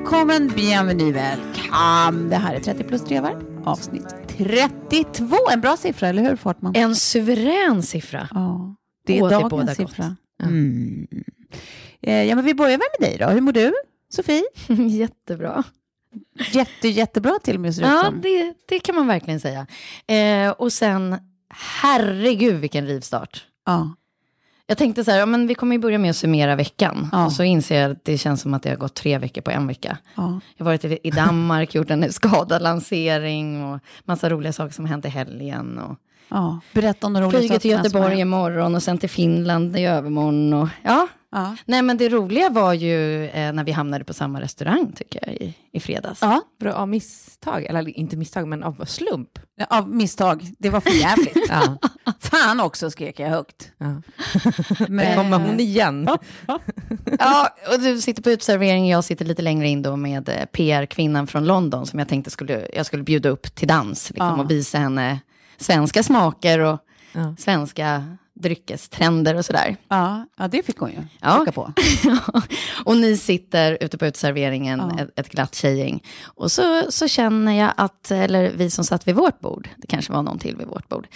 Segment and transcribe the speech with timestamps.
[0.00, 2.28] Välkommen, bienvenue, welcome.
[2.30, 5.36] Det här är 30 plus trevar, avsnitt 32.
[5.52, 6.72] En bra siffra, eller hur Fortman?
[6.76, 8.28] En suverän siffra.
[8.34, 10.04] Ja, det är det dagens båda siffra.
[10.04, 10.16] gott.
[10.38, 10.46] Ja.
[10.46, 11.06] Mm.
[12.00, 13.26] Ja, men vi börjar väl med dig då.
[13.28, 13.72] Hur mår du,
[14.12, 14.42] Sofie?
[14.88, 15.62] Jättebra.
[16.52, 19.66] Jätte, jättebra till och med ser det Ja, det, det kan man verkligen säga.
[20.06, 21.16] Eh, och sen,
[21.82, 23.46] herregud vilken rivstart.
[23.66, 23.94] Ja.
[24.70, 27.08] Jag tänkte så här, ja, men vi kommer ju börja med att summera veckan.
[27.12, 27.24] Ja.
[27.26, 29.50] Och så inser jag att det känns som att det har gått tre veckor på
[29.50, 29.98] en vecka.
[30.14, 30.40] Ja.
[30.56, 35.04] Jag har varit i Danmark, gjort en skadad lansering och massa roliga saker som hänt
[35.04, 35.78] i helgen.
[35.78, 35.96] Och
[36.28, 36.60] Ja.
[36.72, 40.52] Berätta om de roliga till sakerna har Göteborg imorgon och sen till Finland i övermorgon.
[40.52, 41.08] Och, ja.
[41.32, 41.56] Ja.
[41.64, 45.34] Nej, men det roliga var ju eh, när vi hamnade på samma restaurang, tycker jag,
[45.36, 46.18] i, i fredags.
[46.22, 46.40] Ja.
[46.60, 49.28] Bra, av misstag, eller inte misstag, men av slump.
[49.68, 50.46] Av misstag.
[50.58, 51.36] Det var för jävligt.
[51.48, 51.78] Ja.
[52.20, 53.72] Fan också, skrek jag högt.
[53.78, 54.02] Ja.
[54.88, 56.08] Men, kommer hon igen.
[57.18, 61.26] Ja, och du sitter på utservering, jag sitter lite längre in då med eh, PR-kvinnan
[61.26, 64.42] från London som jag tänkte skulle, jag skulle bjuda upp till dans liksom, Ja.
[64.42, 65.20] och visa henne
[65.58, 66.78] svenska smaker och
[67.12, 67.34] Ja.
[67.38, 69.76] svenska dryckestrender och sådär.
[69.88, 70.98] ja, ja, det fick hon ju.
[71.20, 71.40] Ja.
[71.42, 71.72] Åka på.
[72.84, 75.02] och ni sitter ute på uteserveringen, Ja.
[75.04, 76.02] ett, ett glatt tjejgäng.
[76.24, 80.12] Och så, så känner jag att, eller vi som satt vid vårt bord, det kanske
[80.12, 81.06] var någon till vid vårt bord,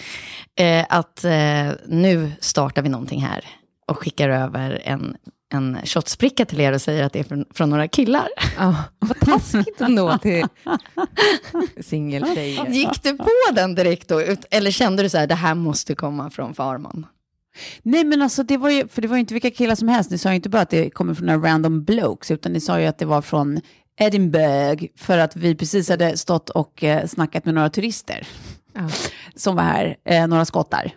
[0.55, 3.45] eh, att eh, nu startar vi någonting här
[3.87, 5.17] och skickar över en,
[5.55, 8.27] en shotspricka till er och säger att det är från, från några killar.
[8.57, 10.45] Ja, vad taskigt ändå till
[11.81, 12.65] singeltjejer.
[12.67, 14.21] Gick du på den direkt då?
[14.51, 17.05] Eller kände du så här, det här måste komma från Farman?
[17.83, 20.11] Nej, men alltså det var ju, för det var ju inte vilka killar som helst.
[20.11, 22.79] Ni sa ju inte bara att det kommer från några random blokes, utan ni sa
[22.79, 23.61] ju att det var från
[23.99, 28.27] Edinburgh, för att vi precis hade stått och eh, snackat med några turister
[28.73, 28.89] Ja.
[29.35, 30.91] som var här, eh, några skottar.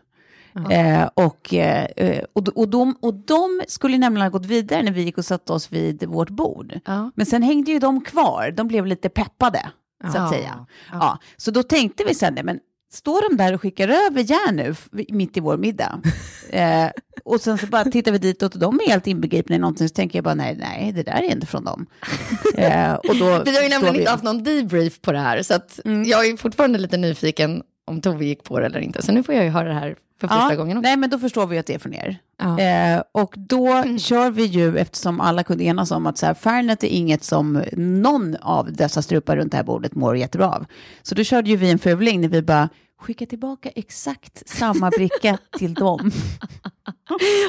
[0.70, 4.92] Eh, och, eh, eh, och, och, de, och de skulle nämligen ha gått vidare när
[4.92, 6.80] vi gick och satte oss vid vårt bord.
[6.84, 7.10] Ja.
[7.14, 9.70] Men sen hängde ju de kvar, de blev lite peppade,
[10.12, 10.66] så att säga.
[10.92, 11.18] Ja.
[11.36, 12.60] så då tänkte vi sen, men
[12.92, 14.74] står de där och skickar över järn nu,
[15.08, 16.00] mitt i vår middag?
[16.50, 16.86] eh,
[17.24, 19.94] och sen så bara tittar vi ditåt och de är helt inbegripna i någonting, så
[19.94, 21.86] tänker jag bara, nej, nej, det där är inte från dem.
[22.54, 25.42] eh, och då Vi har ju nämligen vi- inte haft någon debrief på det här,
[25.42, 29.02] så att jag är fortfarande lite nyfiken om Tove gick på det eller inte.
[29.02, 30.88] Så nu får jag ju höra det här för första gången också.
[30.88, 32.18] Nej, men då förstår vi att det är från er.
[32.38, 32.58] Ja.
[32.60, 36.84] Eh, och då kör vi ju, eftersom alla kunde enas om att så här, Fairnet
[36.84, 40.64] är inget som någon av dessa strupar runt det här bordet mår jättebra av.
[41.02, 42.68] Så då körde ju vi en fuling när vi bara,
[43.00, 45.98] skicka tillbaka exakt samma bricka till dem.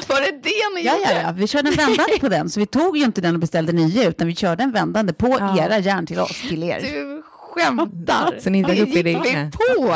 [0.08, 1.12] Var det det ni Ja, gjorde?
[1.14, 3.40] ja, ja, vi körde en vändande på den, så vi tog ju inte den och
[3.40, 5.26] beställde nya, utan vi körde en vändande på
[5.58, 6.80] era järn till oss, till er.
[6.80, 8.38] Du skämtar.
[8.40, 9.94] Så ni dök upp i det gick vi på.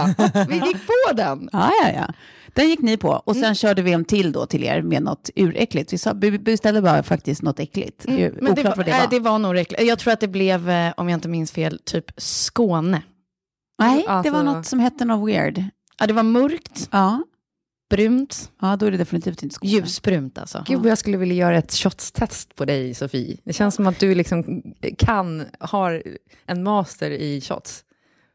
[0.49, 1.49] Vi gick på den.
[1.53, 2.13] Ja, ja, ja.
[2.55, 3.09] Den gick ni på.
[3.11, 5.93] Och sen körde vi en till då till er med något uräckligt.
[5.93, 8.05] Vi, sa, vi beställde bara faktiskt något äckligt.
[8.09, 9.07] Mm, Men det var, det var.
[9.11, 9.83] det var nog äckligt.
[9.83, 13.03] Jag tror att det blev, eh, om jag inte minns fel, typ Skåne.
[13.79, 15.65] Nej, det Alltså- var något som hette något weird.
[15.99, 17.23] Ja, det var mörkt, Ja,
[17.93, 18.51] Ljusbrunt.
[18.61, 19.73] Ja, då är det definitivt inte skolan.
[19.73, 20.65] Ljusbrunt alltså.
[20.67, 23.37] Gud jag skulle vilja göra ett shotstest på dig, Sofie.
[23.45, 24.63] Det känns som att du liksom
[24.99, 26.03] kan, har
[26.47, 27.85] en master i shots.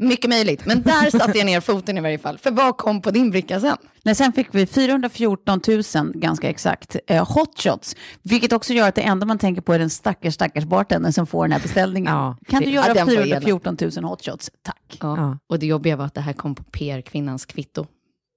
[0.01, 2.37] Mycket möjligt, men där satte jag ner foten i varje fall.
[2.37, 3.77] För vad kom på din bricka sen?
[4.03, 7.95] Nej, sen fick vi 414 000, ganska exakt, eh, hot shots.
[8.21, 11.27] Vilket också gör att det enda man tänker på är den stackars, stackars bartendern som
[11.27, 12.13] får den här beställningen.
[12.13, 14.51] Ja, kan det- du göra den var 414 000 hot shots?
[14.63, 14.97] Tack.
[15.01, 15.17] Ja.
[15.17, 15.37] Ja.
[15.47, 17.85] Och det jobbiga var att det här kom på PR-kvinnans kvitto.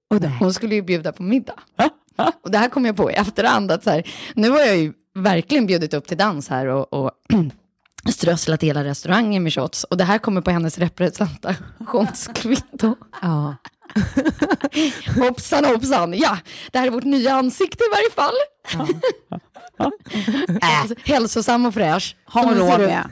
[0.09, 1.59] Och det, Hon skulle ju bjuda på middag.
[2.43, 4.03] Och det här kom jag på i efterhand, att så här,
[4.35, 7.11] nu har jag ju verkligen bjudit upp till dans här och, och
[8.11, 9.83] strösslat hela restaurangen med shots.
[9.83, 12.95] Och det här kommer på hennes representationskvitto.
[13.21, 13.55] Ja.
[15.19, 16.37] Hoppsan hoppsan, ja,
[16.71, 18.33] det här är vårt nya ansikte i varje fall.
[20.61, 22.15] Äh, hälsosam och fräsch.
[22.25, 23.03] har hon råd med.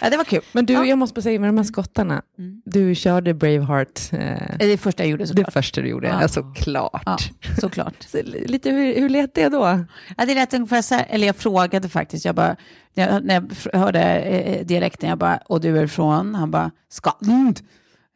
[0.00, 0.40] ja, det var kul.
[0.52, 2.22] Men du, jag måste bara säga med de här skottarna,
[2.64, 5.52] du körde Braveheart, eh, Det är det första jag gjorde det såklart.
[5.52, 6.18] första du gjorde, Ja.
[6.22, 6.28] ja.
[6.28, 7.02] såklart.
[7.06, 7.18] Ja,
[7.60, 7.94] såklart.
[8.08, 9.84] Så, lite, hur, hur lät det då?
[10.16, 12.56] Ja, det lät ungefär så här, eller jag frågade faktiskt, jag bara,
[12.98, 16.34] när jag, när jag hörde eh, dialekten, jag bara, och du är ifrån?
[16.34, 17.60] Han bara, Scotland.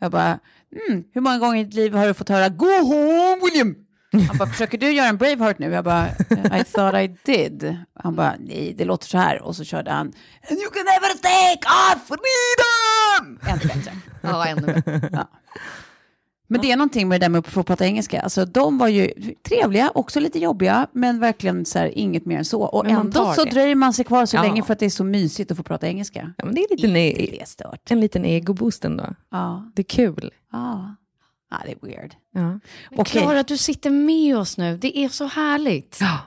[0.01, 0.39] Jag bara,
[0.89, 3.75] mm, hur många gånger i ditt liv har du fått höra, go home William?
[4.29, 5.71] Han bara, försöker du göra en Braveheart nu?
[5.71, 6.09] Jag bara,
[6.61, 7.77] I thought I did.
[8.03, 9.43] Han bara, nej, det låter så här.
[9.43, 10.07] Och så körde han,
[10.51, 13.39] and you can never take our freedom!
[13.49, 13.93] Ännu bättre.
[14.21, 15.09] Ja, ännu bättre.
[15.13, 15.29] Ja.
[16.53, 18.21] Men det är någonting med det där med att få prata engelska.
[18.23, 19.13] Alltså, de var ju
[19.49, 22.63] trevliga, också lite jobbiga, men verkligen så här, inget mer än så.
[22.63, 23.51] Och Men ändå så det.
[23.51, 24.43] dröjer man sig kvar så Ja.
[24.43, 26.33] länge för att det är så mysigt att få prata engelska.
[26.39, 27.91] Ja, men det är lite Inte det stört.
[27.91, 29.07] en liten egoboost ändå.
[29.31, 29.71] Ja.
[29.75, 30.31] Det är kul.
[30.53, 30.97] Ja.
[31.51, 32.15] ja, det är weird.
[32.35, 32.61] Ja.
[32.97, 33.23] Okej.
[33.23, 34.77] Klara, du sitter med oss nu.
[34.77, 35.99] Det är så härligt.
[36.01, 36.19] Ja.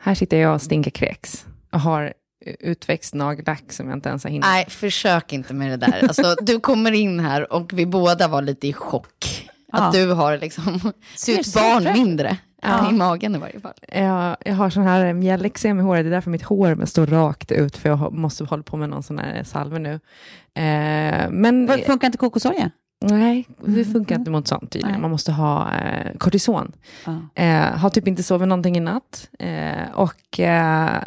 [0.00, 2.12] Här sitter jag och stinker kräks och har
[2.60, 4.44] utväxt nagellack som jag inte ens har hinnit.
[4.46, 6.02] Nej, försök inte med det där.
[6.08, 9.41] Alltså, du kommer in här och vi båda var lite i chock.
[9.72, 10.78] Att du har liksom
[11.16, 12.36] så barn mindre.
[12.62, 12.90] Ja.
[12.90, 13.72] I magen i varje fall.
[13.88, 17.52] Jag, jag har sån här mjälleksem i håret, det är därför mitt hår står rakt
[17.52, 19.92] ut, för jag måste hålla på med någon sån här salve nu.
[20.54, 22.70] Eh, men Funkar inte kokosolja?
[23.04, 25.00] nej, det funkar inte mot sånt tydligen.
[25.00, 26.72] Man måste ha eh, kortison.
[27.06, 27.42] Ja.
[27.42, 29.28] Eh, har typ inte sovit någonting i natt.
[29.38, 31.02] Eh, och eh,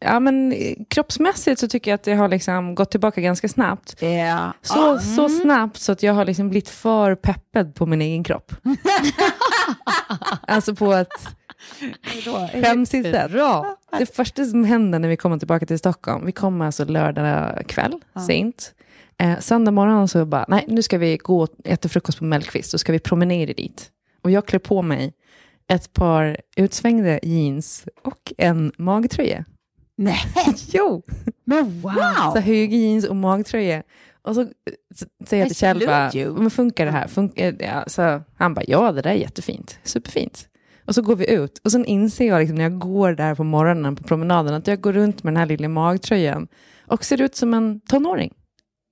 [0.00, 4.02] ja, men eh, kroppsmässigt så tycker jag att det har liksom gått tillbaka ganska snabbt.
[4.02, 4.52] Ja.
[4.62, 8.52] Så, så snabbt så att jag har liksom blivit för peppad på min egen kropp.
[10.46, 11.08] alltså på ett
[12.52, 13.32] skämsigt sätt.
[13.98, 18.00] Det första som händer när vi kommer tillbaka till Stockholm, vi kommer alltså lördag kväll,
[18.26, 18.74] sent.
[19.20, 22.70] Eh, söndag morgon så bara, nej nu ska vi gå och äta frukost på Mellqvist,
[22.70, 23.90] så ska vi promenera dit.
[24.22, 25.12] Och jag klär på mig
[25.68, 29.44] ett par utsvängda jeans och en magtröja.
[29.98, 30.18] Nej,
[30.72, 31.02] Jo!
[31.44, 32.32] men wow!
[32.34, 33.82] Så höga jeans och magtröja.
[34.22, 34.46] Och så,
[34.94, 36.10] så säger jag till Kjell, bara,
[36.40, 37.08] men funkar det här?
[37.08, 40.48] Funkar, ja, så han bara, ja det där är jättefint, superfint.
[40.86, 43.44] Och så går vi ut och sen inser jag liksom, när jag går där på
[43.44, 46.48] morgonen på promenaden att jag går runt med den här lilla magtröjan
[46.86, 48.34] och ser ut som en tonåring.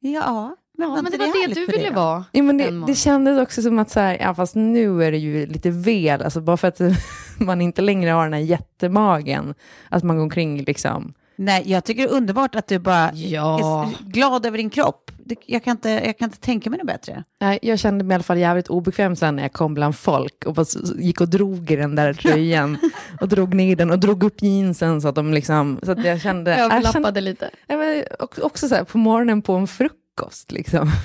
[0.01, 2.25] Ja, Ja, men det var det du ville vara.
[2.33, 5.19] Ja, men det, det kändes också som att så här, ja, fast nu är det
[5.19, 6.81] ju lite väl, alltså bara för att
[7.39, 9.55] man inte längre har den här jättemagen,
[9.89, 11.15] att man går omkring liksom.
[11.39, 13.85] Nej, jag tycker det är underbart att du bara Ja.
[13.85, 15.11] är glad över din kropp.
[15.47, 17.25] Jag kan inte, jag kan inte tänka mig något bättre.
[17.41, 20.45] Nej, jag kände mig i alla fall jävligt obekväm sen när jag kom bland folk
[20.47, 20.67] och bara
[20.99, 22.79] gick och drog i den där tröjan
[23.21, 26.21] och drog ner den och drog upp jeansen så att de liksom, så att jag
[26.21, 27.51] kände, jag Överlappade lite.
[27.67, 30.01] ja, men också- också så här på morgonen på en frukost
[30.53, 30.91] liksom.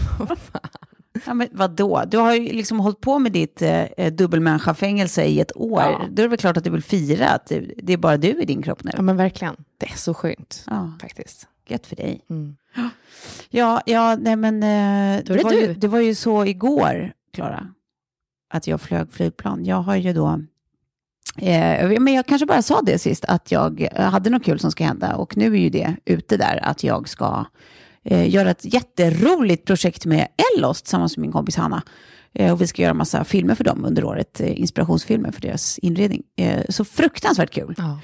[1.25, 2.03] Ja, men vadå?
[2.07, 5.81] Du har ju liksom hållit på med ditt eh, dubbelmänniska-fängelse i ett år.
[5.81, 6.01] Ja.
[6.11, 8.41] Då är det väl klart att du vill fira att det, det är bara du
[8.41, 8.91] i din kropp nu.
[8.95, 11.47] Ja men verkligen, det är så skönt Ja, faktiskt.
[11.67, 12.21] gött för dig.
[12.29, 12.55] Mm.
[13.49, 15.59] Ja, ja, nej men eh, det, var du.
[15.59, 17.67] ju, det var ju så igår, Klara,
[18.53, 19.65] att jag flög flygplan.
[19.65, 20.41] Jag har ju då,
[21.37, 24.71] eh, men jag kanske bara sa det sist, att jag eh, hade något kul som
[24.71, 27.45] ska hända och nu är ju det ute där att jag ska
[28.05, 30.27] eh, göra ett jätteroligt projekt med
[30.57, 31.83] Ellos tillsammans med min kompis Hanna.
[32.33, 35.79] Eh, och vi ska göra massa filmer för dem under året, eh, inspirationsfilmer för deras
[35.79, 36.23] inredning.
[36.37, 37.75] Eh, så fruktansvärt kul.
[37.77, 37.99] Ja.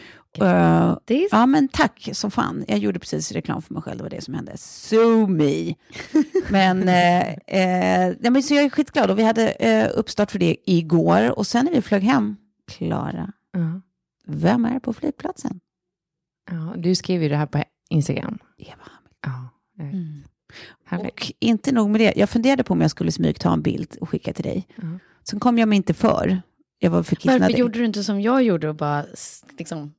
[0.46, 2.66] Eh, Det är Ja, men tack som fan.
[2.68, 4.58] Jag gjorde precis reklam för mig själv, det var det som hände.
[4.58, 5.74] So me.
[6.50, 10.40] Men, eh, eh, ja, men så jag är skitglad och vi hade eh, uppstart för
[10.40, 12.36] det igår och sen när vi flög hem,
[12.72, 13.82] Klara, Ja.
[14.28, 15.60] vem är på flygplatsen?
[16.52, 18.38] Ja, du skrev ju det här på Instagram.
[18.58, 18.84] Eva
[19.80, 19.86] Eh,
[20.86, 21.12] härligt.
[21.14, 24.10] Och inte nog med det, jag funderade på om jag skulle smygta en bild och
[24.10, 24.68] skicka till dig.
[24.76, 24.84] Ja.
[25.30, 26.42] Sen kom jag mig inte för.
[26.80, 29.06] Jag var för Varför gjorde du inte som jag gjorde och bara
[29.58, 29.94] liksom...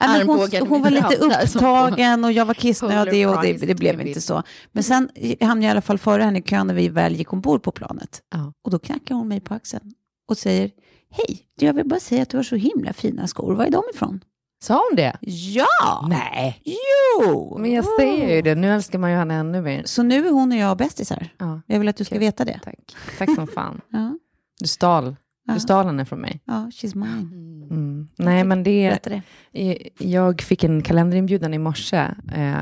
[0.00, 4.20] Ja, hon, hon var lite upptagen och jag var kissnödig och det, det blev inte
[4.20, 4.42] så.
[4.72, 5.08] Men sen
[5.40, 7.72] hamnade jag i alla fall före henne i kön när vi väl gick ombord på
[7.72, 8.22] planet.
[8.30, 8.52] Ja.
[8.62, 9.92] Och då knackade hon mig på axeln.
[10.28, 10.70] och säger
[11.10, 13.54] Hej, jag vill bara säga att du har så himla fina skor.
[13.54, 14.20] Var är de ifrån?
[14.62, 15.16] Sa hon det?
[15.20, 16.06] Ja!
[16.08, 16.62] Nej.
[16.64, 17.56] Jo!
[17.58, 19.82] Men jag säger ju det, nu älskar man ju henne ännu mer.
[19.84, 21.28] Så nu är hon och jag bästisar.
[21.38, 22.26] Ja, Jag vill att du ska Okej.
[22.26, 22.60] veta det.
[22.64, 22.78] tack.
[23.18, 23.80] Tack som fan.
[23.90, 24.18] Ja,
[24.60, 25.16] Du stal,
[25.46, 25.54] Ja.
[25.54, 26.40] du stal henne från mig.
[26.44, 27.38] ja she's mine.
[27.70, 28.08] Mm.
[28.18, 29.78] Nej, men det Berätta det.
[29.98, 31.96] Jag fick en kalenderinbjudan i morse
[32.34, 32.56] eh,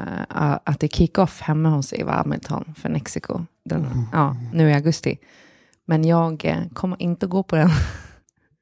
[0.65, 3.41] att det är kick-off hemma hos Eva Hamilton för Mexiko.
[3.65, 5.19] Den, ja, nu i augusti.
[5.87, 7.71] Men jag eh, kommer inte gå på den.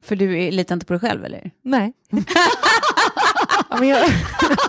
[0.04, 1.50] För du litar inte på dig själv eller?
[1.64, 1.92] Nej.
[3.70, 4.08] ja, jag,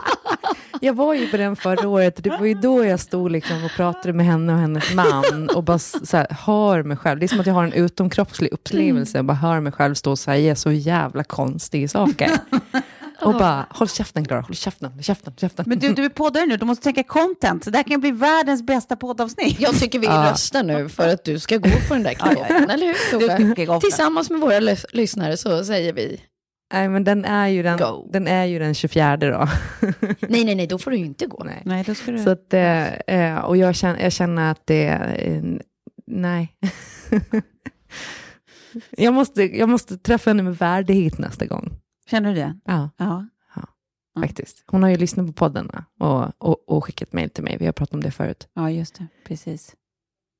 [0.81, 2.23] jag var ju på den förra året.
[2.23, 5.63] Det var ju då jag stod liksom och pratade med henne och hennes man och
[5.63, 7.19] bara så här, hör mig själv.
[7.19, 10.11] Det är som att jag har en utomkroppslig upplevelse och bara hör mig själv stå
[10.11, 12.31] och säga så jävla konstiga saker.
[13.21, 15.65] Och bara, håll käften Klara, håll käften, håll käften, håll käften.
[15.67, 17.71] Men du, du är poddare nu, du måste tänka content.
[17.71, 19.59] Det här kan bli världens bästa poddavsnitt.
[19.59, 20.29] Jag tycker vi Ja.
[20.31, 23.65] röstar nu för att du ska gå på den där kick-offen, eller hur?
[23.65, 23.79] Tove?
[23.79, 26.21] Tillsammans med våra lys- lyssnare så säger vi
[26.73, 28.09] Nej, men den är ju den, Go.
[28.11, 29.27] den, är ju den 24 då.
[30.19, 31.43] nej, nej, nej, då får du ju inte gå.
[31.43, 31.61] Nej.
[31.65, 32.19] Nej, då ska du...
[32.19, 35.43] Så att, eh, eh, och jag känner, jag känner att det, eh,
[36.07, 36.55] nej.
[38.91, 41.71] jag, måste, jag måste träffa henne med värdighet nästa gång.
[42.09, 42.59] Känner du det?
[42.65, 43.27] Ja, Ja.
[44.15, 44.21] Ja.
[44.21, 44.63] faktiskt.
[44.67, 47.57] Hon har ju lyssnat på podden och, och, och skickat mejl till mig.
[47.59, 48.47] Vi har pratat om det förut.
[48.53, 49.07] Ja, just det.
[49.27, 49.75] Precis.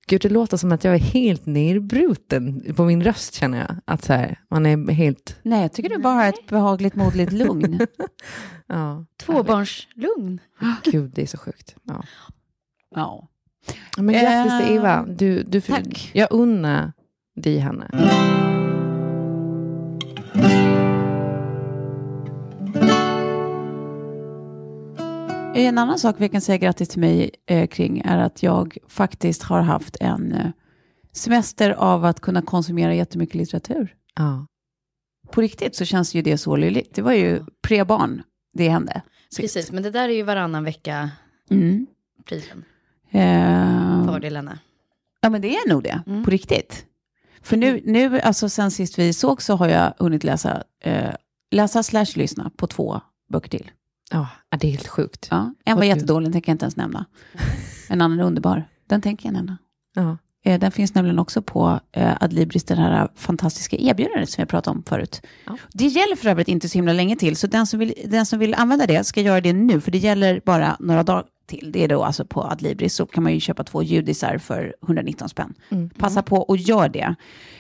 [0.10, 3.76] Gud, det låter som att jag är helt nerbruten på min röst känner jag.
[3.86, 7.32] Att så här, man är helt, Nej, jag tycker du bara har ett behagligt, modligt
[7.32, 7.80] lugn.
[8.68, 9.06] ja.
[9.26, 10.40] Tvåbarnslugn.
[10.84, 11.76] Gud, det är så sjukt.
[11.84, 12.04] Ja.
[12.96, 13.28] ja.
[13.98, 15.06] Men grattis till Eh, Eva.
[15.10, 16.12] Du, du, tack.
[16.14, 16.94] Jag unnar
[17.36, 17.90] dig henne.
[25.68, 29.44] En annan sak vi kan säga grattis till mig eh, kring är att jag faktiskt
[29.44, 30.52] har haft en eh,
[31.12, 33.96] semester av att kunna konsumera jättemycket litteratur.
[34.16, 34.46] Ja.
[35.32, 36.96] På riktigt så känns ju det så löjligt.
[36.96, 38.22] Det var ju pre-barn
[38.54, 39.02] det hände.
[39.38, 41.10] Precis, men det där är ju varannan vecka
[41.52, 41.88] Mm.
[42.26, 42.64] prisen.
[43.12, 44.60] Eh, Fördelarna.
[45.22, 46.24] Ja, men det är nog det, Mm.
[46.24, 46.86] på riktigt.
[47.42, 51.14] För nu, nu, alltså sen sist vi såg så har jag hunnit läsa, eh,
[51.52, 53.72] läsa slash lyssna på två böcker till.
[54.10, 54.28] Ja,
[54.60, 55.28] det är helt sjukt.
[55.32, 57.06] Ja, en var jättedålig, den tänker jag inte ens nämna.
[57.90, 59.58] En annan är underbar, den tänker jag nämna.
[59.96, 60.18] Ja.
[60.46, 64.78] Eh, Den finns nämligen också på eh, Adlibris, det här fantastiska erbjudandet som jag pratade
[64.78, 65.22] om förut.
[65.46, 65.58] Ja.
[65.74, 68.40] Det gäller för övrigt inte så himla länge till, så den som, vill, den som
[68.40, 71.72] vill använda det ska göra det nu, för det gäller bara några dagar till.
[71.72, 75.30] Det är då alltså på Adlibris, så kan man ju köpa två judisar för 119
[75.30, 75.54] spänn.
[75.70, 75.90] Mm.
[75.90, 77.16] Passa på och gör det.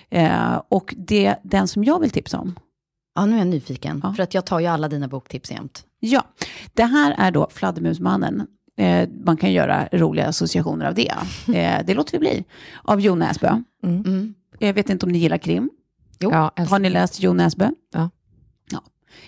[0.09, 2.55] Eh, och det, den som jag vill tipsa om,
[3.19, 3.99] Ja, nu är jag nyfiken.
[4.03, 4.13] Ja.
[4.13, 5.83] För att jag tar ju alla dina boktips jämt.
[5.99, 6.23] ja,
[6.73, 8.47] det här är då Fladdermusmannen.
[8.77, 11.13] Eh, man kan göra roliga associationer av det.
[11.55, 12.43] Eh, det låter vi bli.
[12.83, 13.61] Av Jo Näsbö.
[13.83, 14.33] Mm.
[14.59, 15.69] Jag vet inte om ni gillar krim.
[16.19, 16.31] Jo.
[16.31, 17.69] Ja, Har ni läst Jo Näsbö?
[17.93, 18.09] Ja.
[18.71, 18.81] ja.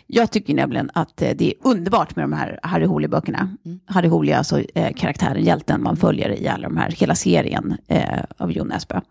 [0.08, 3.58] Jag tycker nämligen att eh, det är underbart med de här Harry Holy-böckerna.
[3.66, 3.80] Mm.
[3.86, 7.78] Harry Holy är alltså eh, karaktären, hjälten man följer i alla de här, hela serien
[7.88, 9.02] eh, av Jo Näsbö.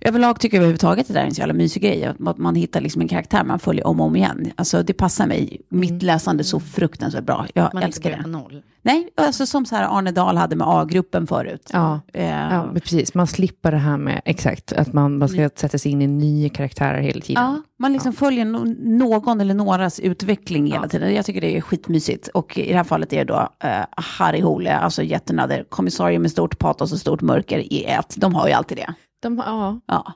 [0.00, 2.04] Överlag tycker jag överhuvudtaget det där är en så jävla mysig grej.
[2.04, 4.52] Att man- hittar liksom en karaktär man följer om och om igen.
[4.56, 7.46] Alltså det passar mig, mitt läsande så fruktansvärt bra.
[7.54, 7.70] Jag Mm.
[7.74, 8.28] Man inte älskar på det.
[8.28, 8.62] noll.
[8.82, 11.70] Nej, alltså som så här Arne Dahl hade med A-gruppen förut.
[11.72, 12.00] Ja.
[12.14, 13.14] Eh, Ja, precis.
[13.14, 16.48] Man slipper det här med, exakt, att man, man ska sätta sig in i nya
[16.48, 17.42] karaktärer hela tiden.
[17.42, 18.64] Ja, man liksom följer no
[18.98, 20.88] någon eller någras utveckling hela Ja.
[20.88, 21.14] tiden.
[21.14, 22.28] Jag tycker det är skitmysigt.
[22.28, 26.30] Och i det här fallet är det då uh, Harry Hole, alltså jättenöder, kommissarie med
[26.30, 28.14] stort patos och stort mörker i ett.
[28.16, 28.94] De har ju alltid det.
[29.20, 29.80] De, ja.
[29.86, 30.12] Ja.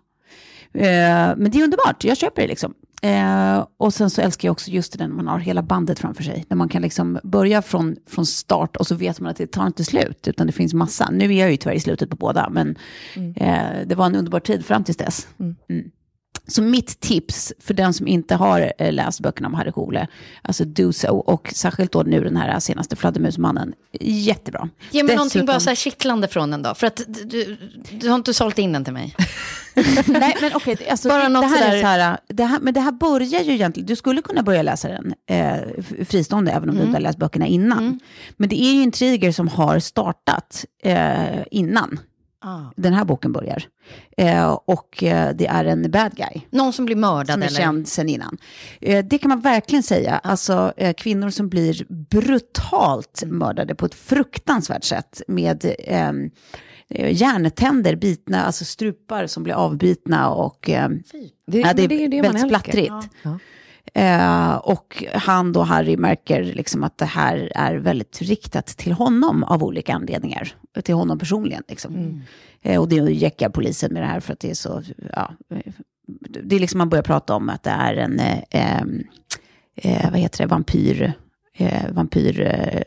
[0.80, 2.74] Eh, men det är underbart, jag köper det liksom.
[3.02, 6.22] Eh, och sen så älskar jag också just det när man har hela bandet framför
[6.22, 6.44] sig.
[6.48, 9.66] När man kan liksom börja från, från start och så vet man att det tar
[9.66, 11.10] inte slut, utan det finns massa.
[11.10, 12.76] Nu är jag ju tyvärr i slutet på båda, men
[13.36, 15.28] eh, det var en underbar tid fram tills dess.
[15.38, 15.56] Mm.
[15.68, 15.90] Mm.
[16.46, 20.06] Så mitt tips för den som inte har eh, läst böckerna om Harry Hole,
[20.42, 24.68] alltså do so, och särskilt då nu den här senaste Fladdermusmannen, jättebra.
[24.90, 26.74] Ge mig någonting Dessutom- bara så här kittlande från den då.
[26.74, 27.56] För att du,
[27.90, 29.14] du, har inte sålt in den till mig.
[30.06, 32.44] Nej, men okej, det- alltså, Bara det, något det här sådär- är så här, det
[32.44, 35.58] här, men det här börjar ju egentligen, du skulle kunna börja läsa den eh,
[36.04, 38.00] fristående, även om du inte har läst böckerna innan.
[38.36, 41.98] Men det är ju intriger som har startat eh, innan
[42.46, 42.60] Ah.
[42.76, 43.62] den här boken börjar.
[44.16, 46.40] Eh, och eh, det är en bad guy.
[46.50, 47.56] Någon som blir mördad Som är eller?
[47.60, 48.38] känd sen innan.
[48.80, 50.18] Eh, det kan man verkligen säga.
[50.18, 55.22] Alltså eh, kvinnor som blir brutalt mördade på ett fruktansvärt sätt.
[55.28, 56.30] Med ehm,
[56.88, 60.88] eh, järntänder bitna, alltså strupar som blir avbitna och eh,
[61.46, 62.48] Det, ja, det, är, det man väldigt älskar.
[62.48, 62.92] splattrigt.
[63.22, 63.38] Ja.
[63.94, 69.44] Eh, och han då, Harry, märker liksom att det här är väldigt riktat till honom
[69.44, 70.54] av olika anledningar.
[70.84, 71.62] Till honom personligen.
[71.68, 71.94] Liksom.
[71.94, 72.20] Mm.
[72.62, 74.82] Eh, och det jäckar polisen med det här för att det är så,
[75.12, 75.32] ja,
[76.42, 78.82] det är liksom man börjar prata om att det är en, eh,
[79.76, 81.12] eh, vad heter det, vampyr,
[81.56, 82.40] eh, vampyr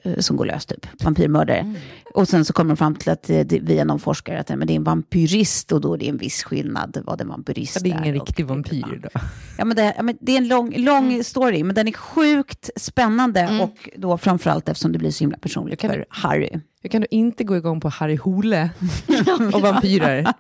[0.04, 1.58] eh, som går lös typ, vampyrmördare.
[1.60, 1.76] Mm.
[2.14, 4.68] Och sen så kommer de fram till att eh, det, via någon forskare att men
[4.68, 7.82] det är en vampyrist och då är det en viss skillnad vad en vampyrist Ja,
[7.84, 9.20] det är ingen och- riktig vampyr då.
[9.58, 11.24] Ja, men det, ja, men det är en lång, lång Mm.
[11.24, 15.82] story, men den är sjukt spännande och då framförallt eftersom det blir så himla personligt
[15.82, 16.50] för Harry.
[16.82, 18.70] Hur kan du inte gå igång på Harry Hole
[19.54, 20.34] och vampyrer?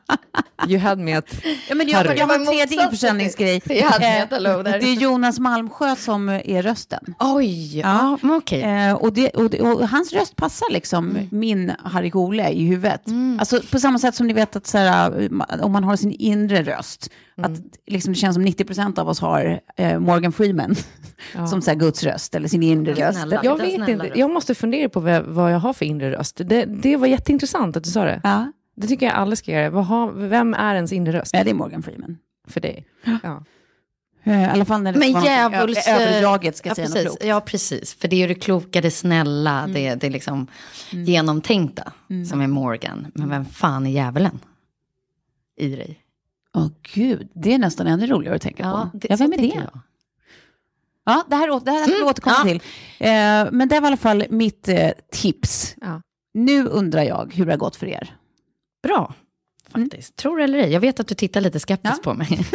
[0.68, 1.36] You had me att...
[1.70, 2.18] Ja, men jag, Harry.
[2.20, 3.62] jag har en tredje införsäljningsgrej.
[3.70, 4.30] Eh,
[4.64, 7.16] det är Jonas Malmsjö som är rösten.
[7.20, 8.62] Oj, ja, men okej.
[8.62, 11.28] Eh, och, det, och, det, och hans röst passar liksom Mm.
[11.32, 13.02] min Harry Gole i huvudet.
[13.40, 15.30] Alltså på samma sätt som ni vet att så här,
[15.62, 17.54] om man har sin inre röst, Mm.
[17.54, 20.76] att liksom, det känns som 90% av oss har eh, Morgan Freeman
[21.50, 23.18] som så här, Guds röst eller sin inre röst.
[23.20, 23.42] Snälla.
[23.44, 24.16] Jag vet inte, röst.
[24.16, 26.42] jag måste fundera på vad, vad jag har för inre röst.
[26.46, 28.22] Det, det var jätteintressant att du sa det.
[28.24, 29.70] Ja, Det tycker jag alla ska göra.
[29.70, 32.18] Vad har, vem är ens inre röst ja, det är Morgan Freeman.
[32.48, 32.86] för dig?
[33.24, 33.44] Ja.
[34.24, 35.88] Eh, I alla fall när det Men djävuls...
[35.88, 37.10] ö- över jaget ska ja, säga något precis.
[37.10, 37.24] klokt.
[37.24, 37.30] Mm.
[37.36, 37.94] Ja, precis.
[37.94, 40.48] För det är ju det kloka, det snälla, det, det liksom
[40.92, 41.92] genomtänkta
[42.30, 43.08] som är Morgan.
[43.14, 44.40] Men vem fan är djävulen
[45.60, 46.00] i dig?
[46.56, 48.90] Åh gud, det är nästan ännu roligare att tänka på.
[48.98, 49.46] det, ja, vem är det?
[49.56, 49.80] jag.
[51.06, 52.44] Ja, det här, det här ska vi återkomma ja.
[52.44, 52.56] till.
[53.00, 55.76] Eh, men det var i alla fall mitt eh, tips.
[55.82, 56.02] Ja.
[56.34, 58.16] Nu undrar jag hur det har gått för er.
[58.84, 59.14] Bra,
[59.70, 60.16] faktiskt.
[60.16, 60.72] Tror det eller ej.
[60.72, 62.12] Jag vet att du tittar lite skeptiskt Ja.
[62.12, 62.40] på mig.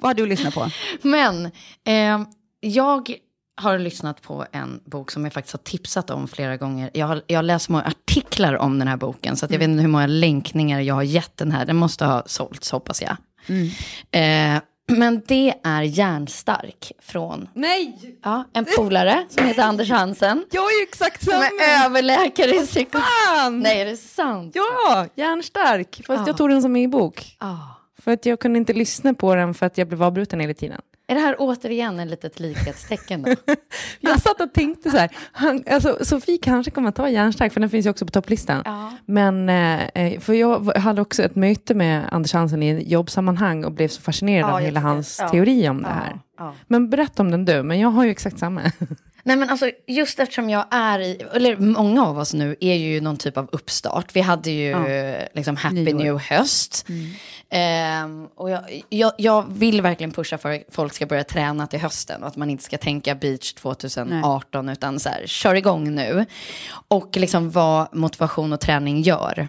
[0.00, 0.68] Vad har du lyssnat på?
[1.02, 1.44] Men
[1.84, 2.26] eh,
[2.60, 3.14] jag
[3.56, 6.90] har lyssnat på en bok som jag faktiskt har tipsat om flera gånger.
[6.94, 9.82] Jag har, jag har läst många artiklar om den här boken, så jag vet inte
[9.82, 11.66] hur många länkningar jag har gett den här.
[11.66, 13.16] Den måste ha sålts, hoppas jag.
[14.10, 18.18] Eh, men det är Järnstark från Nej!
[18.24, 20.44] ja, en polare som heter Anders Hansen.
[20.50, 21.44] Jag är ju exakt Som samma!
[21.44, 23.06] är överläkare i psykologi.
[23.52, 24.52] Nej, är det sant?
[24.54, 25.94] Ja, järnstark.
[26.06, 26.24] Fast Ja.
[26.26, 27.36] jag tog den som e-bok.
[27.38, 27.56] Ah.
[28.02, 30.80] För att jag kunde inte lyssna på den för att jag blev avbruten hela tiden.
[31.06, 33.34] Är det här återigen ett litet likhetstecken då?
[34.00, 37.60] Jag satt och tänkte så här, han, alltså, Sofie kanske kommer att ta järnstark, för
[37.60, 38.62] den finns ju också på topplistan.
[38.64, 38.92] Ja.
[39.06, 43.88] Men, eh, för jag hade också ett möte med Anders Hansen i jobbsammanhang och blev
[43.88, 45.28] så fascinerad Ja, av hela hans ja.
[45.28, 46.18] teori om det Ja, här.
[46.38, 46.54] ja.
[46.66, 48.60] Men berätta om den du, men jag har ju exakt samma.
[49.26, 53.00] Nej men alltså just eftersom jag är i, eller många av oss nu är ju
[53.00, 54.16] någon typ av uppstart.
[54.16, 55.98] Vi hade ju eh, liksom Happy Nyår.
[55.98, 56.86] New Höst.
[57.50, 61.80] Ehm, och jag, jag, jag vill verkligen pusha för att folk ska börja träna till
[61.80, 66.24] hösten och att man inte ska tänka beach 2018 utan så här, kör igång nu.
[66.88, 69.48] Och liksom vad motivation och träning gör.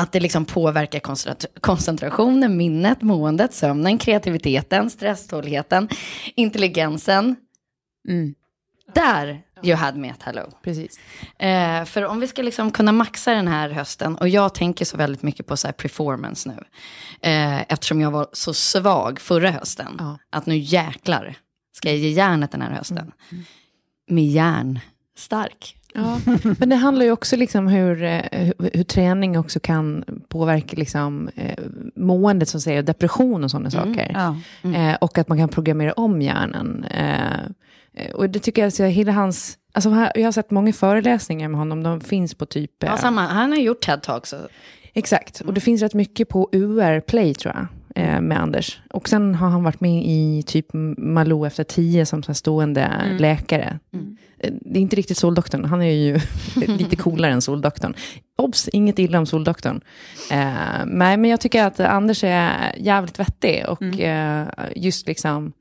[0.00, 5.88] Att det liksom påverkar koncentrat- koncentrationen, minnet, måendet, sömnen, kreativiteten, stresståligheten,
[6.34, 7.36] intelligensen.
[8.08, 8.34] Mm.
[8.94, 10.42] Där you had me at hello.
[10.62, 11.00] Precis.
[11.38, 14.96] Eh, för om vi ska liksom kunna maxa den här hösten, och jag tänker så
[14.96, 16.64] väldigt mycket på så här performance nu,
[17.30, 20.18] eh, eftersom jag var så svag förra hösten, Ja.
[20.30, 21.34] att nu jäklar
[21.76, 23.12] ska jag ge järnet den här hösten.
[24.10, 24.78] Med järn
[25.18, 25.76] stark.
[25.94, 26.18] Ja.
[26.58, 31.28] Men det handlar ju också liksom hur, eh, hur, hur träning också kan påverka liksom,
[31.36, 31.64] eh,
[31.96, 34.10] måendet, som säger, depression och sådana saker.
[34.14, 34.36] Ja.
[34.74, 36.84] Eh, och att man kan programmera om hjärnan.
[37.96, 39.58] Eh, och det tycker jag, alltså, hela hans...
[39.74, 42.70] Alltså, jag har sett många föreläsningar med honom, de finns på typ...
[42.78, 43.26] Ja, eh, samma.
[43.26, 44.34] Han har gjort TED-talks.
[44.94, 47.66] Exakt, och det finns rätt mycket på UR Play tror jag,
[48.04, 48.80] eh, med Anders.
[48.90, 50.66] Och sen har han varit med i typ
[50.98, 53.78] Malou efter tio som så stående läkare.
[54.38, 56.18] Eh, Det är inte riktigt Soldoktorn, han är ju
[56.66, 57.94] lite coolare än Soldoktorn.
[58.38, 59.80] Obs, inget illa om Soldoktorn.
[60.30, 65.52] Eh, nej, men jag tycker att Anders är jävligt vettig och eh, just liksom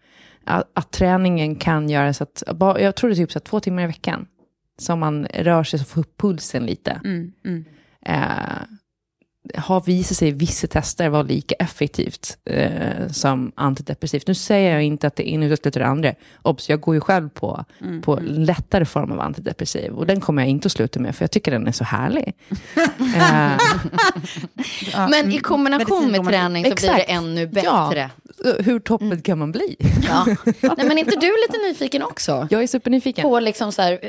[0.43, 2.43] att, att träningen kan göra så att,
[2.79, 4.27] jag tror det är typ så två timmar i veckan,
[4.79, 7.31] som man rör sig så får upp pulsen lite Mm.
[7.45, 7.65] Mm.
[8.05, 8.57] eh,
[9.55, 14.27] har visat sig i vissa tester vara lika effektivt eh, som antidepressivt.
[14.27, 16.13] Nu säger jag inte att det ena utesluter det andra.
[16.41, 17.65] Obs, jag går ju själv på,
[18.01, 19.91] på lättare form av antidepressiv.
[19.93, 22.33] Och den kommer jag inte att sluta med, för jag tycker den är så härlig.
[22.99, 23.51] eh,
[24.93, 25.07] Ja.
[25.07, 25.41] Men i Mm.
[25.41, 27.87] kombination med träning så blir det ännu Ja.
[27.89, 28.09] bättre.
[28.63, 29.75] hur toppen kan man bli?
[30.07, 30.25] Ja.
[30.61, 32.47] Nej, men är inte du lite nyfiken också?
[32.51, 33.21] Jag är supernyfiken.
[33.23, 33.99] På liksom så här,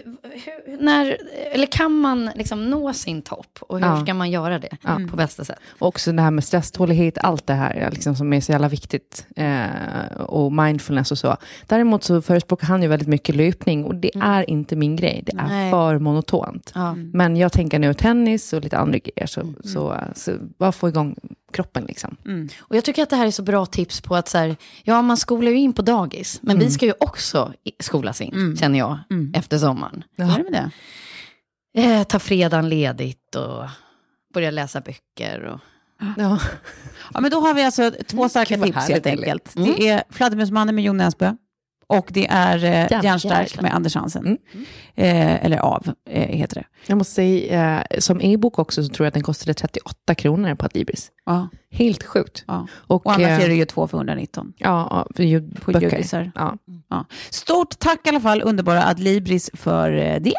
[0.66, 1.16] hur, när,
[1.52, 3.58] eller kan man liksom nå sin topp?
[3.60, 4.02] Och hur Ja.
[4.04, 4.76] ska man göra det
[5.10, 5.58] på bästa sätt?
[5.78, 9.26] Och också det här med stresstålighet, allt det här liksom, som är så jävla viktigt.
[9.36, 11.36] Eh, och mindfulness och så.
[11.66, 15.22] Däremot så förespråkar han ju väldigt mycket löpning och det är inte min grej.
[15.26, 15.70] Det är Nej.
[15.70, 16.72] för monotont.
[16.74, 16.94] Ja.
[16.94, 19.26] Men jag tänker nu tennis och lite andra grejer.
[19.26, 21.16] Så, så, så bara få igång
[21.52, 22.16] kroppen liksom.
[22.58, 25.02] Och jag tycker att det här är så bra tips på att så här, ja
[25.02, 28.98] man skolar ju in på dagis, men vi ska ju också skolas in, känner jag,
[29.34, 30.04] efter sommaren.
[30.16, 30.70] Hur är det med det?
[31.74, 33.64] Eh, ta fredagen ledigt och
[34.32, 35.60] börja läsa böcker och
[36.16, 36.38] Ja.
[37.14, 39.52] Ja, men då har vi alltså två starka vad tips helt enkelt.
[39.54, 41.32] Det är Fladdermusmannen med Jon Näsbö
[41.86, 44.24] och det är eh, Järn- Järnstark med Anders Hansen.
[44.26, 44.38] Mm.
[44.94, 46.64] Eh, eller Av, eh, heter det.
[46.86, 50.54] Jag måste säga, eh, som e-bok också så tror jag att den kostade 38 kronor
[50.54, 51.10] på Adlibris.
[51.26, 52.44] Ja, Helt sjukt.
[52.46, 52.66] ja.
[52.72, 54.52] Och, Och annars eh, är det ju två för 119.
[54.56, 55.80] Ja, för På ljudböcker.
[55.80, 56.32] ljudisar.
[56.34, 56.56] Ja.
[56.90, 57.04] Ja.
[57.30, 60.34] Stort tack i alla fall, underbara Adlibris, för eh, det.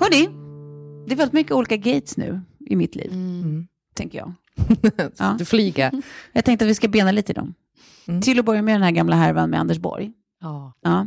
[0.00, 0.26] Hörni,
[1.06, 3.66] det är väldigt mycket olika gates nu i mitt liv, Mm.
[3.94, 4.32] tänker jag.
[5.38, 6.02] Du flyger.
[6.32, 7.54] Jag tänkte att vi ska bena lite i dem.
[8.08, 8.20] Mm.
[8.22, 10.12] Till att börja med den här gamla härvan med Anders Borg.
[10.40, 10.72] Ja.
[10.80, 11.06] Ja.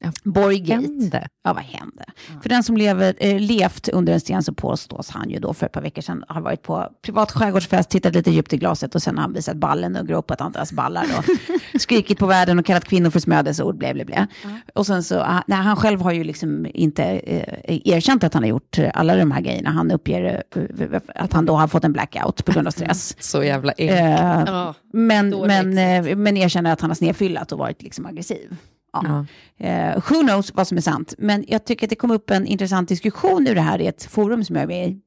[0.00, 0.12] Ja.
[0.24, 1.28] Borggate.
[1.44, 2.04] Ja, vad hände?
[2.42, 5.66] För den som lever, eh, levt under en sten så påstås han ju då för
[5.66, 9.02] ett par veckor sedan har varit på privat skärgårdsfest, tittat lite djupt i glaset och
[9.02, 11.24] sen har han visat ballen och gråpat andras ballar och
[11.80, 14.26] skrikit på världen och kallat kvinnor för smödesord, bla bla bla.
[14.74, 18.42] Och sen så, ah, nej, han själv har ju liksom inte eh, erkänt att han
[18.42, 19.70] har gjort alla de här grejerna.
[19.70, 23.16] Han uppger eh, att han då har fått en blackout på grund av stress.
[23.22, 23.92] Så jävla äckligt.
[23.92, 24.74] Eh, Ja.
[24.92, 28.56] men, men, eh, men erkänner att han har snedfyllat och varit liksom aggressiv.
[29.04, 29.26] Ja.
[29.56, 29.66] Ja.
[29.66, 31.14] Eh, who knows vad som är sant.
[31.18, 34.04] Men jag tycker att det kom upp en intressant diskussion ur det här i ett
[34.04, 35.00] forum som jag är med i.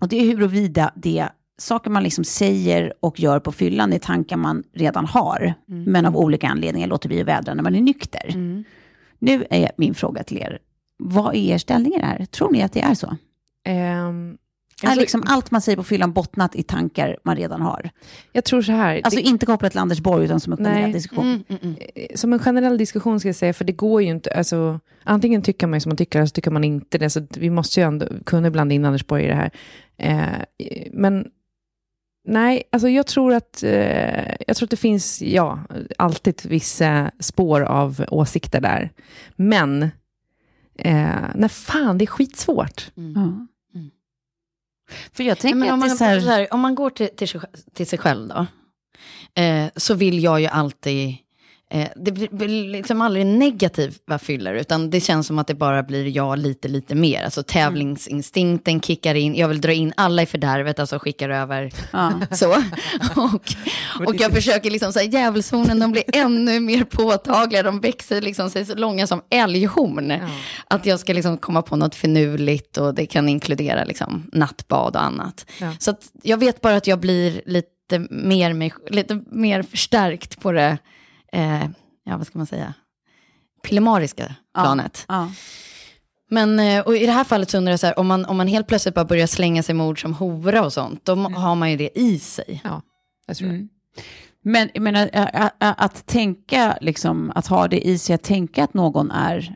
[0.00, 4.36] Och det är huruvida det saker man liksom säger och gör på fyllan är tankar
[4.36, 8.28] man redan har, men av olika anledningar låter bli att vädra när man är nykter.
[8.28, 8.64] Mm.
[9.18, 10.58] Nu är min fråga till er,
[10.98, 12.24] vad är er ställning i det här?
[12.24, 13.16] Tror ni att det är så?
[14.82, 17.90] Är alltså, liksom allt man säger på fyllan bottnat i tankar man redan har?
[18.32, 19.00] Jag tror så här.
[19.04, 20.92] Alltså det, inte kopplat till Anders Borg, utan som en generell Nej.
[20.92, 21.26] diskussion.
[21.26, 21.76] Mm, mm, mm.
[21.94, 25.42] eh, som en generell diskussion ska jag säga, för det går ju inte, alltså, antingen
[25.42, 27.10] tycker man som man tycker, eller så tycker man inte det.
[27.10, 29.50] Så vi måste ju ändå kunna blanda in Anders Borg i det här.
[29.96, 30.44] Eh,
[30.92, 31.26] men
[32.28, 35.58] nej, alltså jag tror att, eh, jag tror att det finns, ja,
[35.98, 38.90] alltid vissa spår av åsikter där.
[39.36, 39.82] Men,
[40.78, 42.90] eh, när fan, det är skitsvårt.
[42.96, 43.48] Mm.
[45.12, 46.20] För jag tänker men om, man, så här...
[46.20, 47.40] så här, om man går till, till, sig-
[47.74, 48.46] till sig själv då,
[49.42, 51.16] eh, så vill jag ju alltid,
[51.72, 56.16] eh, det blir liksom aldrig negativa fyller, utan det känns som att det bara blir
[56.16, 57.22] jag lite, lite mer.
[57.22, 62.12] Alltså tävlingsinstinkten kickar in, jag vill dra in alla i fördärvet, alltså skickar över Ja.
[62.30, 62.50] så.
[63.16, 63.54] Och,
[64.06, 68.50] och jag försöker liksom, så här, djävulshornen, de blir ännu mer påtagliga, de växer liksom
[68.50, 70.12] sig så långa som älghorn.
[70.68, 75.02] Att jag ska liksom komma på något finurligt och det kan inkludera liksom nattbad och
[75.02, 75.46] annat.
[75.60, 75.74] Ja.
[75.78, 80.78] Så jag vet bara att jag blir lite mer, lite mer förstärkt på det,
[81.32, 81.64] eh,
[82.04, 82.74] ja vad ska man säga,
[83.62, 85.04] pillemariska planet.
[85.08, 85.30] Ja.
[86.30, 88.36] Men eh, och i det här fallet så undrar jag så här, om man, om
[88.36, 91.54] man helt plötsligt bara börjar slänga sig med ord som hora och sånt, då har
[91.54, 92.60] man ju det i sig.
[92.64, 92.82] Ja,
[93.26, 93.54] jag tror det.
[93.54, 93.68] Mm.
[94.44, 98.74] Men jag menar, ä- att tänka, liksom, att ha det i sig, att tänka att
[98.74, 99.54] någon är,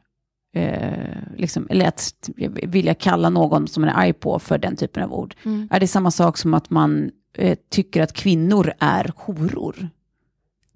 [0.55, 2.31] eh, liksom, eller att
[2.63, 5.35] vilja kalla någon som man är arg på för den typen av ord.
[5.45, 5.69] Mm.
[5.71, 9.89] Är det samma sak som att man eh, tycker att kvinnor är horor?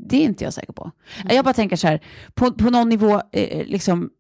[0.07, 0.91] Det är inte jag säker på.
[1.29, 2.01] Jag bara tänker så här,
[2.35, 4.11] på, på någon nivå, eh, liksom,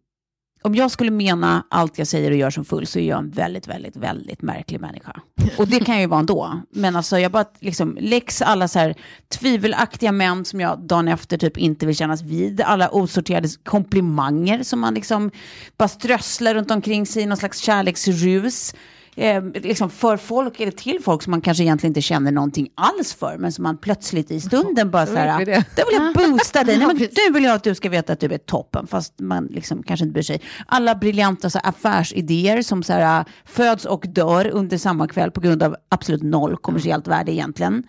[0.62, 3.30] om jag skulle mena allt jag säger och gör som full så är jag en
[3.30, 5.20] väldigt, väldigt, väldigt märklig människa.
[5.58, 6.60] Och det kan jag ju vara ändå.
[6.70, 8.94] Men alltså jag bara liksom läx alla så här
[9.28, 12.60] tvivelaktiga män som jag dagen efter typ inte vill kännas vid.
[12.60, 15.30] Alla osorterade komplimanger som man liksom
[15.76, 18.74] bara strösslar runt omkring sig i någon slags kärleksrus.
[19.16, 23.14] Eh, liksom för folk, eller till folk som man kanske egentligen inte känner någonting alls
[23.14, 25.64] för, men som man plötsligt i stunden bara så här, det.
[25.90, 26.78] vill jag boosta dig.
[26.78, 26.96] Nej, men
[27.26, 30.04] nu vill jag att du ska veta att du är toppen, fast man liksom kanske
[30.04, 30.40] inte bryr sig.
[30.66, 35.40] Alla briljanta så här, affärsidéer som så här, föds och dör under samma kväll på
[35.40, 37.82] grund av absolut noll kommersiellt värde egentligen.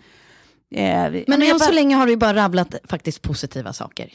[0.74, 4.08] Eh, Men jag än bara- så länge har du bara rabblat faktiskt positiva saker.